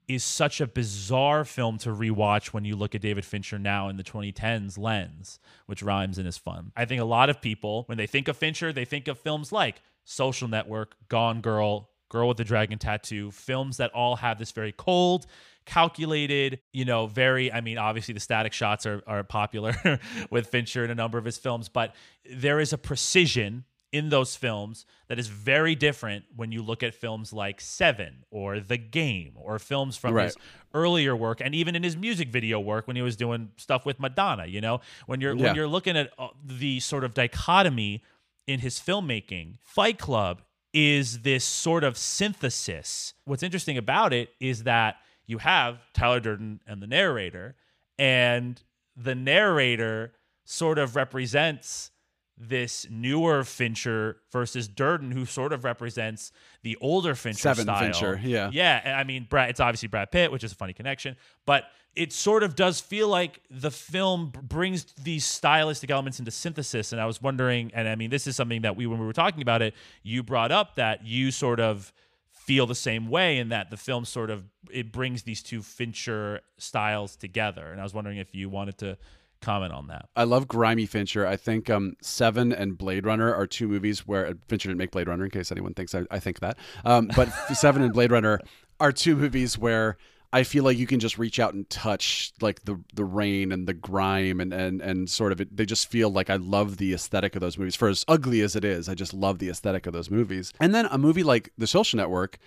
[0.07, 3.97] is such a bizarre film to rewatch when you look at David Fincher now in
[3.97, 6.73] the 2010s lens, which rhymes and is fun.
[6.77, 9.51] I think a lot of people, when they think of Fincher, they think of films
[9.51, 14.53] like Social Network, Gone Girl, Girl with the Dragon Tattoo, films that all have this
[14.53, 15.27] very cold,
[15.65, 19.99] calculated, you know, very, I mean, obviously the static shots are, are popular
[20.31, 21.95] with Fincher in a number of his films, but
[22.31, 26.95] there is a precision in those films that is very different when you look at
[26.95, 30.25] films like Seven or The Game or films from Right.
[30.27, 30.37] his
[30.75, 34.01] earlier work and even in his music video work when he was doing stuff with
[34.01, 35.43] Madonna, you know, when you're Yeah.
[35.45, 38.03] when you're looking at uh, the sort of dichotomy
[38.47, 43.15] in his filmmaking, Fight Club is this sort of synthesis.
[43.25, 47.55] What's interesting about it is that you have Tyler Durden and the narrator,
[47.97, 48.61] and
[48.97, 50.13] the narrator
[50.45, 51.91] sort of represents
[52.37, 57.79] this newer Fincher versus Durden, who sort of represents the older Fincher Seven style.
[57.79, 58.51] Fincher, yeah.
[58.53, 58.97] yeah.
[58.99, 59.51] I mean, Brad.
[59.51, 61.17] It's obviously Brad Pitt, which is a funny connection,
[61.47, 66.93] but it sort of does feel like the film brings these stylistic elements into synthesis.
[66.93, 69.13] And I was wondering, and I mean, this is something that we, when we were
[69.13, 71.93] talking about it, you brought up that you sort of
[72.33, 76.41] feel the same way in that the film sort of it brings these two Fincher
[76.59, 77.71] styles together.
[77.71, 78.99] And I was wondering if you wanted to
[79.45, 80.09] comment on that.
[80.17, 81.27] I love grimy Fincher.
[81.27, 85.09] I think um, Seven and Blade Runner are two movies where Fincher didn't make Blade
[85.09, 85.25] Runner.
[85.25, 88.41] In case anyone thinks I, I think that, um, but Seven and Blade Runner
[88.81, 89.97] are two movies where
[90.33, 93.69] I feel like you can just reach out and touch like the the rain and
[93.69, 96.93] the grime and and and sort of it, they just feel like I love the
[96.93, 97.77] aesthetic of those movies.
[97.77, 100.53] For as ugly as it is, I just love the aesthetic of those movies.
[100.59, 102.39] And then a movie like The Social Network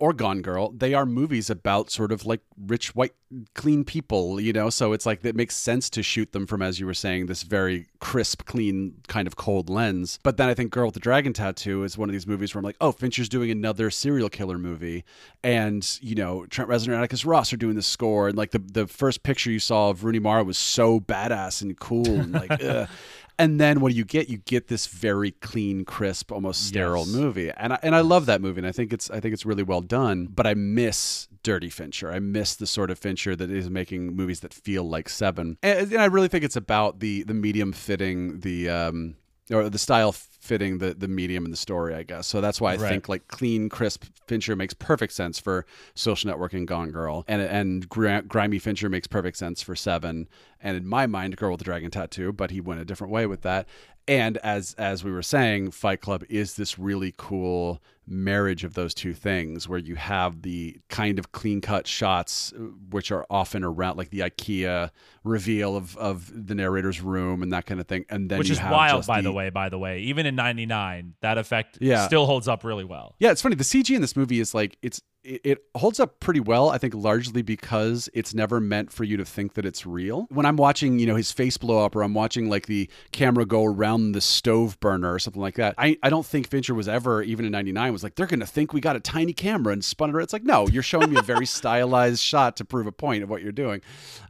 [0.00, 3.14] or Gone Girl, they are movies about sort of like rich white
[3.54, 4.68] clean people, you know.
[4.68, 7.44] So it's like it makes sense to shoot them from, as you were saying, this
[7.44, 10.18] very crisp, clean, kind of cold lens.
[10.24, 12.60] But then I think Girl with the Dragon Tattoo is one of these movies where
[12.60, 15.04] I'm like, oh, Fincher's doing another serial killer movie,
[15.44, 18.58] and you know Trent Reznor and Atticus Ross are doing the score, and like the
[18.58, 22.88] the first picture you saw of Rooney Mara was so badass and cool, and like.
[23.38, 24.28] And then what do you get?
[24.30, 27.14] You get this very clean, crisp, almost sterile Yes.
[27.14, 29.44] movie, and I, and I love that movie, and I think it's I think it's
[29.44, 30.26] really well done.
[30.26, 32.10] But I miss Dirty Fincher.
[32.10, 35.92] I miss the sort of Fincher that is making movies that feel like Seven, and,
[35.92, 39.16] and I really think it's about the the medium fitting the um
[39.50, 40.12] or the style
[40.46, 42.26] fitting the the medium and the story, I guess.
[42.26, 42.88] So that's why I Right.
[42.88, 47.42] think like clean, crisp Fincher makes perfect sense for Social Network and Gone Girl, and
[47.42, 50.28] and grimy Fincher makes perfect sense for Seven,
[50.60, 52.32] and in my mind, Girl with the Dragon Tattoo.
[52.32, 53.66] But he went a different way with that.
[54.08, 58.94] And as as we were saying, Fight Club is this really cool marriage of those
[58.94, 63.64] two things, where you have the kind of clean cut shots, uh, which are often
[63.64, 64.90] around like the IKEA
[65.24, 68.52] reveal of of the narrator's room and that kind of thing, and then Which you
[68.52, 69.50] is have wild, by the way.
[69.50, 72.06] By the way, even in '99, that effect Yeah.
[72.06, 73.16] still holds up really well.
[73.18, 73.56] Yeah, it's funny.
[73.56, 76.70] The CG in this movie is like it's it, holds up pretty well.
[76.70, 80.26] I think largely because it's never meant for you to think that it's real.
[80.30, 83.44] When I'm watching, you know, his face blow up, or I'm watching like the camera
[83.44, 85.74] go around the stove burner or something like that.
[85.78, 88.72] I, I don't think Fincher was ever even in '99 was like they're gonna think
[88.72, 90.14] we got a tiny camera and spun it.
[90.14, 90.24] around.
[90.24, 93.30] It's like no, you're showing me a very stylized shot to prove a point of
[93.30, 93.80] what you're doing,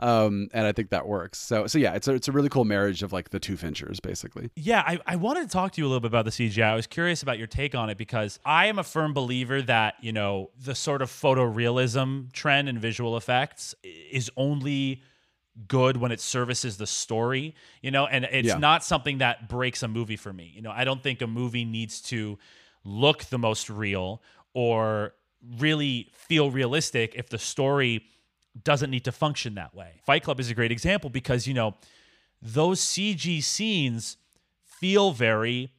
[0.01, 1.39] um, and I think that works.
[1.39, 4.01] So so yeah, it's a it's a really cool marriage of like the two Finchers
[4.01, 4.51] basically.
[4.57, 6.65] Yeah, I, I wanted to talk to you a little bit about the CGI.
[6.65, 9.95] I was curious about your take on it because I am a firm believer that,
[10.01, 15.03] you know, the sort of photorealism trend in visual effects is only
[15.67, 18.59] good when it services the story, you know, and it's Yeah.
[18.59, 20.53] not something that breaks a movie for me.
[20.55, 22.39] You know, I don't think a movie needs to
[22.85, 24.23] look the most real
[24.55, 25.15] or
[25.59, 28.05] really feel realistic if the story
[28.63, 30.01] doesn't need to function that way.
[30.05, 31.75] Fight Club is a great example because, you know,
[32.41, 34.19] those CG scenes
[34.63, 35.73] feel very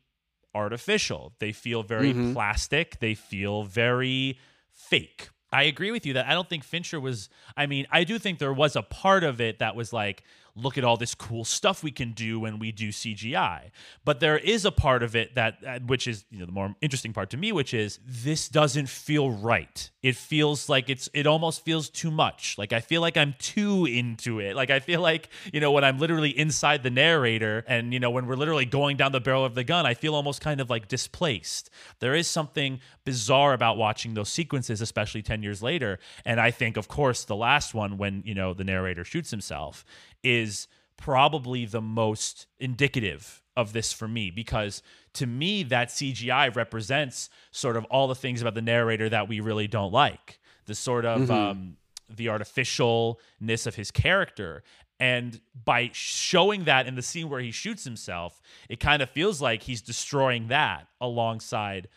[0.54, 1.32] artificial.
[1.40, 2.34] They feel very mm-hmm.
[2.34, 3.00] plastic.
[3.00, 4.38] They feel very
[4.78, 5.30] fake.
[5.52, 7.30] I agree with you that I don't think Fincher was.
[7.56, 10.24] I mean, I do think there was a part of it that was like,
[10.58, 13.72] look at all this cool stuff we can do when we do CGI.
[14.04, 16.76] But there is a part of it that, uh, which is you know the more
[16.82, 19.90] interesting part to me, which is this doesn't feel right.
[20.02, 21.10] It feels like it's.
[21.14, 22.58] It almost feels too much.
[22.58, 24.56] Like I feel like I'm too into it.
[24.56, 28.10] Like I feel like you know when I'm literally inside the narrator, and you know
[28.10, 30.70] when we're literally going down the barrel of the gun, I feel almost kind of
[30.70, 31.70] like displaced.
[32.00, 35.98] There is something bizarre about watching those sequences, especially 10 years later.
[36.26, 39.86] And I think, of course, the last one, when, you know, the narrator shoots himself,
[40.24, 44.82] is probably the most indicative of this for me because
[45.18, 49.40] to me, that CGI represents sort of all the things about the narrator that we
[49.40, 50.40] really don't like.
[50.68, 51.78] The sort of, um,
[52.08, 54.64] the artificialness of his character.
[55.00, 59.42] And by showing that in the scene where he shoots himself, it kind of feels
[59.42, 61.88] like he's destroying that alongside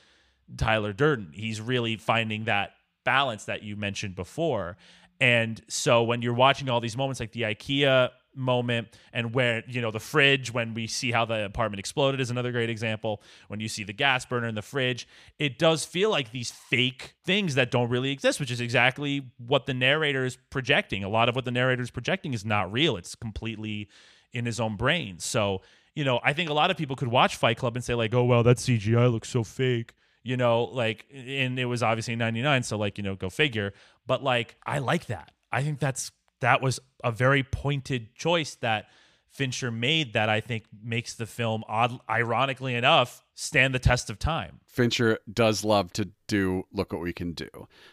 [0.57, 1.33] Tyler Durden.
[1.35, 2.73] He's really finding that
[3.05, 4.79] balance that you mentioned before.
[5.21, 9.81] And so when you're watching all these moments like the IKEA moment and where you
[9.81, 13.23] know the fridge when we see how the apartment exploded is another great example.
[13.49, 15.07] When you see the gas burner in the fridge
[15.39, 19.67] it does feel like these fake things that don't really exist which is exactly what
[19.67, 21.05] the narrator is projecting.
[21.05, 22.97] A lot of what the narrator is projecting is not real.
[22.97, 23.89] It's completely
[24.33, 25.19] in his own brain.
[25.19, 25.61] So
[25.95, 28.15] you know i think a lot of people could watch fight club and say like
[28.15, 32.63] oh well that cgi looks so fake you know like and it was obviously 99
[32.63, 33.73] so like you know go figure.
[34.07, 35.33] But like i like that.
[35.53, 38.87] I think that's that was a very pointed choice that
[39.31, 44.19] fincher made that i think makes the film odd ironically enough stand the test of
[44.19, 47.49] time Fincher does love to do look what we can do.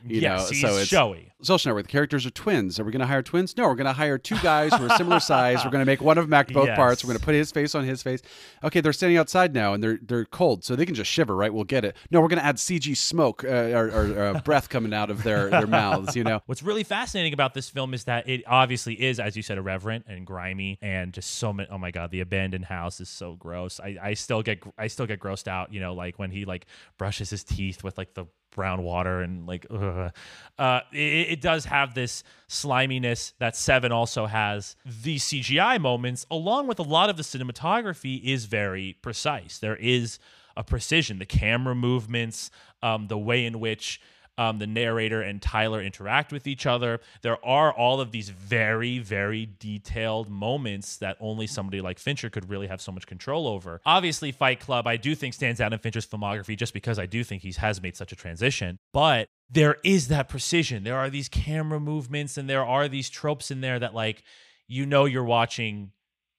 [0.05, 1.87] You yes know, he's so it's showy Social Network.
[1.87, 2.79] The characters are twins.
[2.79, 3.57] Are we going to hire twins?
[3.57, 5.65] No, we're going to hire two guys who are similar size.
[5.65, 6.75] We're going to make one of them act both Yes.
[6.75, 7.03] parts.
[7.03, 8.21] We're going to put his face on his face.
[8.63, 11.51] Okay, they're standing outside now and they're they're cold, so they can just shiver, right?
[11.51, 11.97] We'll get it.
[12.11, 15.23] No, we're going to add CG smoke uh, or, or uh, breath coming out of
[15.23, 16.15] their their mouths.
[16.15, 19.41] You know, What's really fascinating about this film is that it obviously is, as you
[19.41, 21.67] said, irreverent and grimy, and just so many.
[21.71, 23.79] Oh my god, the abandoned house is so gross.
[23.79, 25.73] I, I still get I still get grossed out.
[25.73, 26.65] You know, like when he like
[26.97, 30.11] brushes his teeth with like the brown water and like, ugh.
[30.59, 34.75] uh, it, it does have this sliminess that Seven also has.
[34.85, 39.59] The CGI moments, along with a lot of the cinematography, is very precise.
[39.59, 40.19] There is
[40.55, 42.49] a precision, the camera movements,
[42.81, 44.01] um, the way in which
[44.37, 46.99] um, the narrator and Tyler interact with each other.
[47.21, 52.49] There are all of these very, very detailed moments that only somebody like Fincher could
[52.49, 53.81] really have so much control over.
[53.85, 57.23] Obviously, Fight Club, I do think stands out in Fincher's filmography just because I do
[57.23, 58.79] think he has made such a transition.
[58.93, 60.83] But there is that precision.
[60.83, 64.23] There are these camera movements and there are these tropes in there that, like,
[64.67, 65.91] you know, you're watching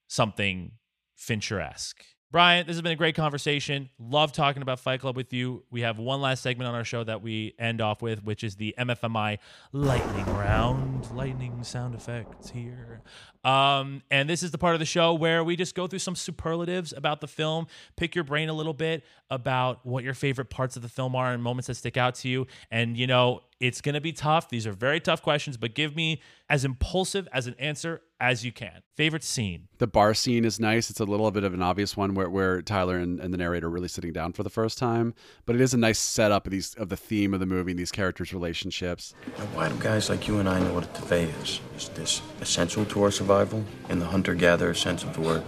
[0.09, 0.73] something
[1.17, 2.05] Fincher esque.
[2.31, 3.89] Brian, this has been a great conversation.
[3.99, 5.65] Love talking about Fight Club with you.
[5.71, 8.57] We have one last segment on our show that we end off with, which is
[8.57, 9.39] the MFMI
[9.73, 11.11] lightning round.
[11.15, 13.01] Lightning sound effects here.
[13.45, 16.15] Um, and this is the part of the show where we just go through some
[16.15, 17.67] superlatives about the film,
[17.97, 21.33] pick your brain a little bit about what your favorite parts of the film are
[21.33, 22.47] and moments that stick out to you.
[22.71, 24.51] And, you know, it's going to be tough.
[24.51, 26.21] These are very tough questions, but give me
[26.51, 28.83] as impulsive as an answer as you can.
[28.97, 29.69] Favorite scene?
[29.79, 30.91] The bar scene is nice.
[30.91, 33.69] It's a little bit of an obvious one where, where Tyler and, and the narrator
[33.69, 35.15] are really sitting down for the first time,
[35.47, 37.79] but it is a nice setup of these of the theme of the movie and
[37.79, 39.15] these characters' relationships.
[39.39, 41.61] Now, why do guys like you and I know what a teve is?
[41.77, 45.43] Is this essential to our survival in the hunter-gatherer sense of the word?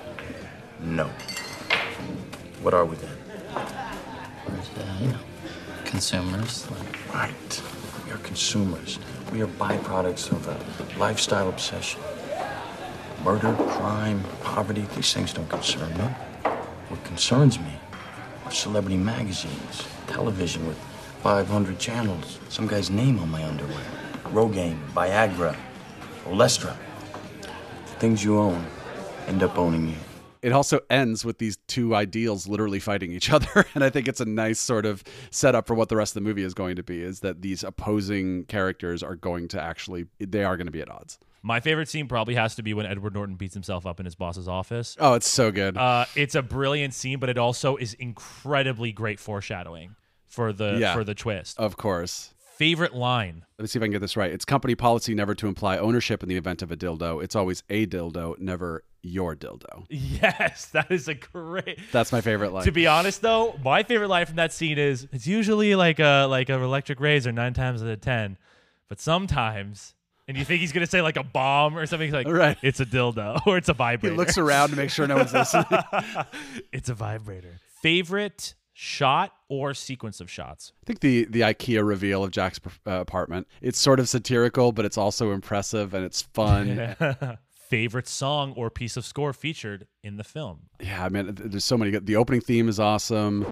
[0.80, 1.10] No.
[2.62, 3.16] What are we then?
[3.54, 5.18] Uh, you know,
[5.84, 6.68] consumers.
[7.12, 7.62] Right.
[8.06, 8.98] We are consumers.
[9.32, 12.00] We are byproducts of a lifestyle obsession.
[13.24, 16.04] Murder, crime, poverty, these things don't concern me.
[16.88, 17.72] What concerns me
[18.46, 20.78] are celebrity magazines, television with
[21.22, 23.84] 500 channels, some guy's name on my underwear,
[24.32, 25.54] Rogaine, Viagra,
[26.24, 26.74] Olestra.
[27.42, 28.64] The things you own
[29.26, 29.96] end up owning you.
[30.42, 34.20] it also ends with these two ideals literally fighting each other and i think it's
[34.20, 36.82] a nice sort of setup for what the rest of the movie is going to
[36.82, 40.80] be is that these opposing characters are going to actually they are going to be
[40.80, 43.98] at odds My favorite scene probably has to be when Edward Norton beats himself up
[43.98, 44.96] in his boss's office.
[45.00, 49.18] oh it's so good Uh, it's a brilliant scene, but it also is incredibly great
[49.20, 49.96] foreshadowing
[50.28, 50.94] for the Yeah.
[50.94, 51.58] for the twist.
[51.58, 53.46] of course Favorite line?
[53.58, 55.78] let me see if i can get this right it's company policy never to imply
[55.78, 60.66] ownership in the event of a dildo it's always a dildo never your dildo Yes,
[60.74, 61.78] that is a great.
[61.90, 65.08] that's my favorite line To be honest, though, my favorite line from that scene is
[65.10, 68.36] it's usually like a like an electric razor nine times out of ten,
[68.90, 69.94] but sometimes.
[70.30, 72.06] And you think he's gonna say like a bomb or something?
[72.06, 72.56] He's like, Right.
[72.62, 74.12] It's a dildo or it's a vibrator.
[74.14, 75.64] he looks around to make sure no one's listening
[76.72, 77.58] it's a vibrator.
[77.82, 80.72] Favorite shot or sequence of shots?
[80.84, 83.48] I think the the IKEA reveal of Jack's uh, apartment.
[83.60, 86.94] It's sort of satirical, but it's also impressive and it's fun.
[87.68, 90.68] Favorite song or piece of score featured in the film?
[90.80, 91.90] yeah, I mean, there's so many.
[91.90, 93.44] good The opening theme is awesome.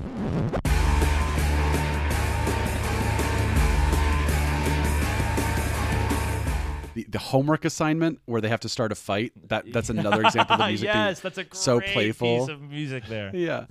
[6.99, 9.33] The, the homework assignment where they have to start a fight.
[9.51, 12.41] That that's another example of the music being yes, that's a great so playful.
[12.41, 13.31] piece of music there.
[13.33, 13.67] yeah.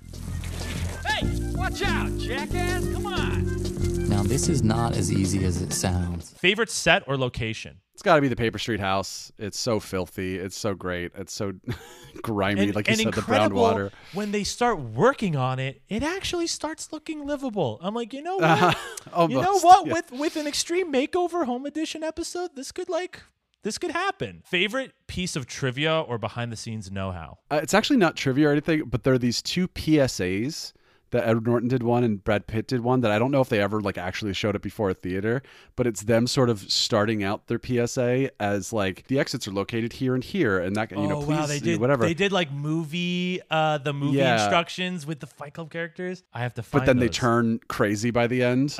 [1.06, 2.90] Hey, watch out, jackass!
[2.90, 3.87] Come on!
[4.08, 6.30] Now, this is not as easy as it sounds.
[6.32, 7.80] Favorite set or location?
[7.92, 9.32] It's got to be the Paper Street House.
[9.38, 10.36] It's so filthy.
[10.36, 11.12] It's so great.
[11.16, 11.52] It's so
[12.22, 13.90] grimy, like you said, the brown water.
[14.14, 17.78] When they start working on it, it actually starts looking livable.
[17.82, 18.76] I'm like, you know what?
[19.30, 19.86] you know what?
[19.86, 19.92] yeah.
[19.92, 23.20] With with an extreme makeover home edition episode, this could like
[23.64, 24.42] this could happen.
[24.46, 27.38] Favorite piece of trivia or behind the scenes know how?
[27.50, 30.72] Uh, it's actually not trivia or anything, but there are these two PSAs
[31.10, 33.48] that Edward Norton did one and Brad Pitt did one that I don't know if
[33.48, 35.42] they ever like actually showed it before a theater,
[35.76, 39.94] but it's them sort of starting out their PSA as like the exits are located
[39.94, 42.04] here and here and that you know oh please wow, they did whatever.
[42.04, 44.34] They did like movie, uh, the movie Yeah.
[44.42, 46.22] instructions with the Fight Club characters.
[46.32, 46.82] I have to find.
[46.82, 48.76] but then they turn crazy by the end.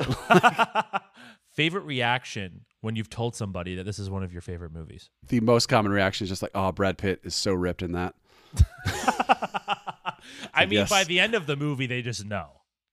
[1.51, 5.09] Favorite reaction when you've told somebody that this is one of your favorite movies?
[5.27, 8.15] the most common reaction is just like, "Oh, Brad Pitt is so ripped in that."
[10.53, 12.47] I mean, by the end of the movie, they just know.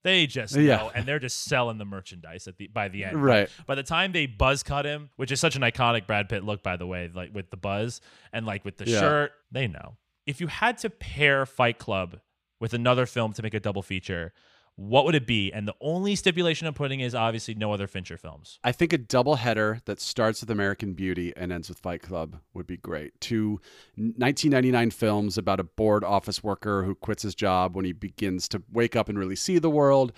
[0.05, 0.76] They just Yeah.
[0.76, 3.20] know, and they're just selling the merchandise at the by the end.
[3.20, 3.49] Right.
[3.66, 6.62] By the time they buzz cut him, which is such an iconic Brad Pitt look,
[6.62, 8.01] by the way, like with the buzz
[8.32, 9.01] and like with the Yeah.
[9.01, 9.97] shirt, they know.
[10.24, 12.20] If you had to pair Fight Club
[12.61, 14.32] with another film to make a double feature,
[14.77, 15.51] what would it be?
[15.53, 18.59] And the only stipulation I'm putting is obviously no other Fincher films.
[18.62, 22.37] I think a double header that starts with American Beauty and ends with Fight Club
[22.53, 23.18] would be great.
[23.20, 23.61] Two
[23.97, 28.62] 1999 films about a bored office worker who quits his job when he begins to
[28.70, 30.12] wake up and really see the world,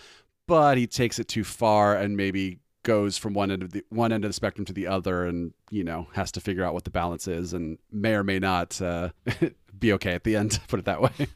[0.48, 4.12] but he takes it too far and maybe goes from one end of the one
[4.12, 6.84] end of the spectrum to the other and you know has to figure out what
[6.84, 9.10] the balance is and may or may not uh,
[9.78, 11.10] be okay at the end put it that way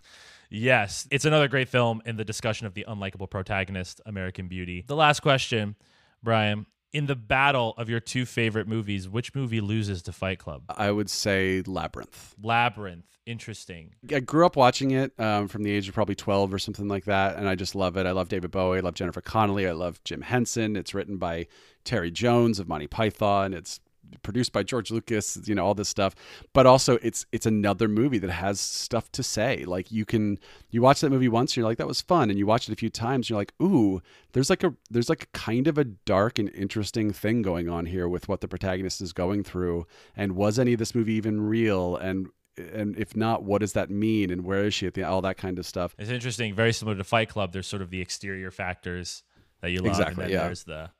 [0.54, 4.84] Yes, it's another great film in the discussion of the unlikable protagonist, American Beauty.
[4.86, 5.76] The last question,
[6.22, 10.64] Brian, in the battle of your two favorite movies, which movie loses to Fight Club?
[10.68, 12.34] I would say Labyrinth.
[12.42, 13.06] Labyrinth.
[13.24, 13.94] Interesting.
[14.12, 17.06] I grew up watching it um, from the age of probably 12 or something like
[17.06, 18.04] that, and I just love it.
[18.04, 18.78] I love David Bowie.
[18.78, 19.66] I love Jennifer Connelly.
[19.66, 20.76] I love Jim Henson.
[20.76, 21.46] It's written by
[21.84, 23.54] Terry Jones of Monty Python.
[23.54, 23.80] It's
[24.22, 26.14] produced by George Lucas, you know, all this stuff.
[26.52, 29.64] But also it's it's another movie that has stuff to say.
[29.64, 30.38] Like you can
[30.70, 32.30] you watch that movie once, you're like, that was fun.
[32.30, 34.02] And you watch it a few times, you're like, ooh,
[34.32, 37.86] there's like a there's like a kind of a dark and interesting thing going on
[37.86, 39.86] here with what the protagonist is going through.
[40.16, 41.96] And was any of this movie even real?
[41.96, 44.30] And and if not, what does that mean?
[44.30, 45.94] And where is she at the all that kind of stuff?
[45.98, 46.54] It's interesting.
[46.54, 47.52] Very similar to Fight Club.
[47.52, 49.22] There's sort of the exterior factors
[49.60, 50.46] that you love, Exactly, and then yeah.
[50.46, 50.90] there's the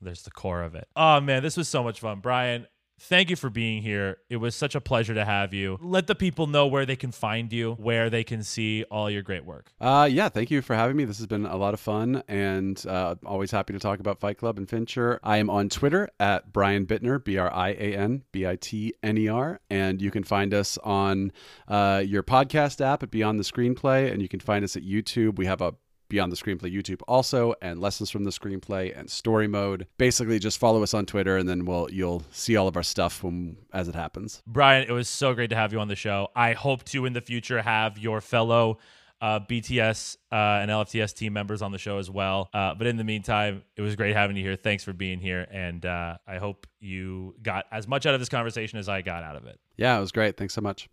[0.00, 0.88] there's the core of it.
[0.96, 2.66] Oh man, this was so much fun, Brian.
[3.02, 4.18] Thank you for being here.
[4.28, 5.78] It was such a pleasure to have you.
[5.80, 9.22] Let the people know where they can find you, where they can see all your
[9.22, 9.72] great work.
[9.80, 11.06] Uh, yeah, thank you for having me.
[11.06, 14.36] This has been a lot of fun, and uh, always happy to talk about Fight
[14.36, 15.18] Club and Fincher.
[15.22, 18.92] I am on Twitter at Brian Bitner, B R I A N B I T
[19.02, 21.32] N E R, and you can find us on
[21.68, 25.38] uh, your podcast app at Beyond the Screenplay, and you can find us at YouTube.
[25.38, 25.72] We have a
[26.10, 29.86] Beyond the Screenplay YouTube also, and Lessons from the Screenplay and Story Mode.
[29.96, 33.22] Basically, just follow us on Twitter, and then we'll you'll see all of our stuff
[33.22, 34.42] when, as it happens.
[34.46, 36.28] Brian, it was so great to have you on the show.
[36.36, 38.78] I hope to in the future have your fellow
[39.20, 42.48] uh, BTS uh, and LFTS team members on the show as well.
[42.52, 44.56] Uh, but in the meantime, it was great having you here.
[44.56, 45.46] Thanks for being here.
[45.50, 49.22] And uh, I hope you got as much out of this conversation as I got
[49.22, 49.60] out of it.
[49.76, 50.36] Yeah, it was great.
[50.36, 50.88] Thanks so much.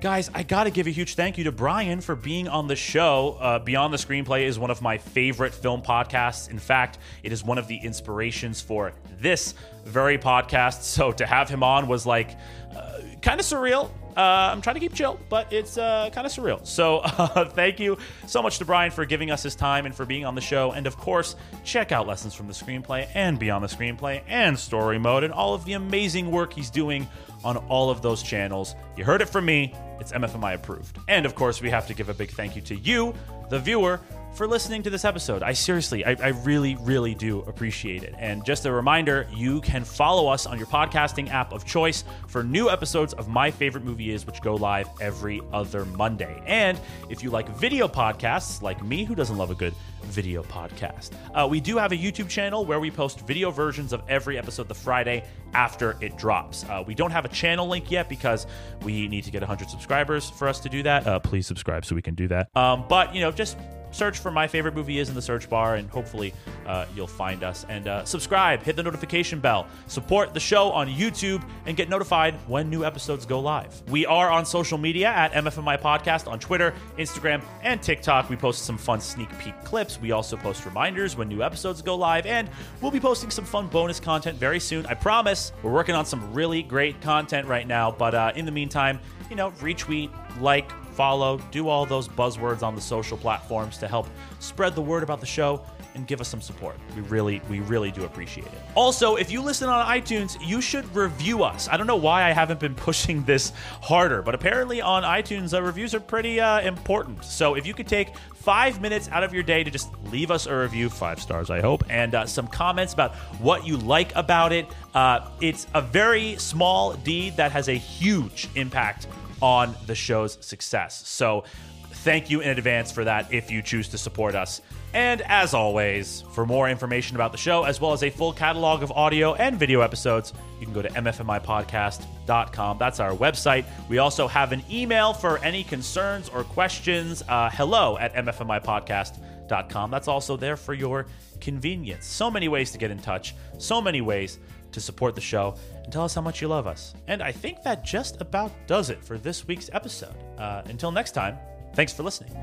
[0.00, 2.76] Guys, I got to give a huge thank you to Brian for being on the
[2.76, 3.36] show.
[3.40, 6.48] Uh, Beyond the Screenplay is one of my favorite film podcasts.
[6.48, 10.82] In fact, it is one of the inspirations for this very podcast.
[10.82, 12.36] So to have him on was like
[12.76, 13.90] uh, kind of surreal.
[14.16, 16.64] Uh, I'm trying to keep chill, but it's uh, kind of surreal.
[16.64, 20.04] So, uh, thank you so much to Brian for giving us his time and for
[20.04, 20.72] being on the show.
[20.72, 21.34] And of course,
[21.64, 25.54] check out Lessons from the Screenplay and Beyond the Screenplay and Story Mode and all
[25.54, 27.08] of the amazing work he's doing
[27.44, 28.74] on all of those channels.
[28.96, 29.74] You heard it from me.
[30.00, 30.98] It's MFMI approved.
[31.08, 33.14] And of course, we have to give a big thank you to you,
[33.48, 34.00] the viewer,
[34.34, 35.42] for listening to this episode.
[35.42, 38.14] I seriously, I, I, really, really do appreciate it.
[38.18, 42.44] And just a reminder, you can follow us on your podcasting app of choice for
[42.44, 46.40] new episodes of My Favorite Movie Is, which go live every other Monday.
[46.46, 49.74] And if you like video podcasts, like me, who doesn't love a good
[50.04, 54.02] video podcast, uh, we do have a YouTube channel where we post video versions of
[54.08, 56.64] every episode the Friday after it drops.
[56.64, 58.46] Uh, we don't have a channel link yet because
[58.82, 61.06] we need to get 100 subscribers for us to do that.
[61.06, 62.54] Uh, please subscribe so we can do that.
[62.54, 63.56] Um, but, you know, just
[63.90, 66.34] search for my favorite movie is in the search bar and hopefully
[66.66, 67.64] uh, you'll find us.
[67.68, 72.34] And uh, subscribe hit the notification bell support the show on youtube and get notified
[72.46, 73.82] when new episodes go live.
[73.88, 78.28] We are on social media at mfmi podcast on twitter instagram and tiktok.
[78.28, 80.00] We post some fun sneak peek clips.
[80.00, 82.48] We also post reminders when new episodes go live and
[82.80, 84.86] we'll be posting some fun bonus content very soon.
[84.86, 88.52] I promise we're working on some really great content right now but uh, in the
[88.52, 90.10] meantime you know retweet
[90.40, 94.08] like follow, do all those buzzwords on the social platforms to help
[94.40, 96.76] spread the word about the show and give us some support.
[96.96, 98.58] We really, we really do appreciate it.
[98.74, 101.68] Also, if you listen on iTunes, you should review us.
[101.68, 105.94] I don't know why I haven't been pushing this harder, but apparently on iTunes, reviews
[105.94, 107.24] are pretty uh, important.
[107.24, 110.46] So if you could take five minutes out of your day to just leave us
[110.46, 114.52] a review, five stars, I hope, and uh, some comments about what you like about
[114.52, 119.06] it, uh, it's a very small deed that has a huge impact
[119.40, 121.06] on the show's success.
[121.06, 121.44] So,
[121.90, 124.60] thank you in advance for that if you choose to support us.
[124.94, 128.82] And as always, for more information about the show, as well as a full catalog
[128.82, 132.78] of audio and video episodes, you can go to mfmipodcast.com.
[132.78, 133.66] That's our website.
[133.88, 137.22] We also have an email for any concerns or questions.
[137.28, 139.90] Uh, hello at mfmipodcast.com.
[139.90, 141.06] That's also there for your
[141.40, 142.06] convenience.
[142.06, 144.38] So many ways to get in touch, so many ways
[144.72, 145.54] to support the show
[145.84, 146.94] and tell us how much you love us.
[147.06, 150.14] And I think that just about does it for this week's episode.
[150.38, 151.38] Uh, until next time,
[151.74, 152.34] thanks for listening.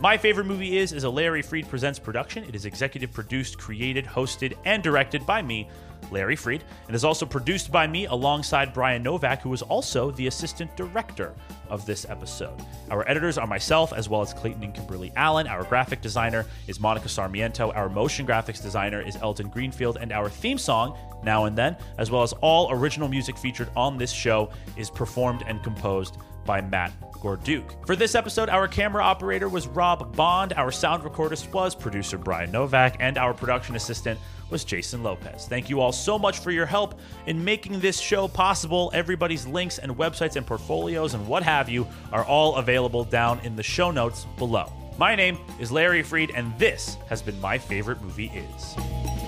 [0.00, 2.44] My Favorite Movie Is is a Larry Freed Presents production.
[2.44, 5.68] It is executive produced, created, hosted, and directed by me,
[6.12, 10.28] Larry Freed, and is also produced by me alongside Brian Novak, who is also the
[10.28, 11.34] assistant director
[11.68, 12.54] of this episode.
[12.92, 15.48] Our editors are myself, as well as Clayton and Kimberly Allen.
[15.48, 17.72] Our graphic designer is Monica Sarmiento.
[17.72, 19.98] Our motion graphics designer is Elton Greenfield.
[20.00, 23.98] And our theme song, Now and Then, as well as all original music featured on
[23.98, 26.18] this show, is performed and composed
[26.48, 27.86] by Matt Gorduke.
[27.86, 32.50] For this episode, our camera operator was Rob Bond, our sound recordist was producer Brian
[32.50, 34.18] Novak, and our production assistant
[34.48, 35.46] was Jason Lopez.
[35.46, 38.90] Thank you all so much for your help in making this show possible.
[38.94, 43.54] Everybody's links and websites and portfolios and what have you are all available down in
[43.54, 44.72] the show notes below.
[44.96, 49.27] My name is Larry Freed, and this has been My Favorite Movie Is.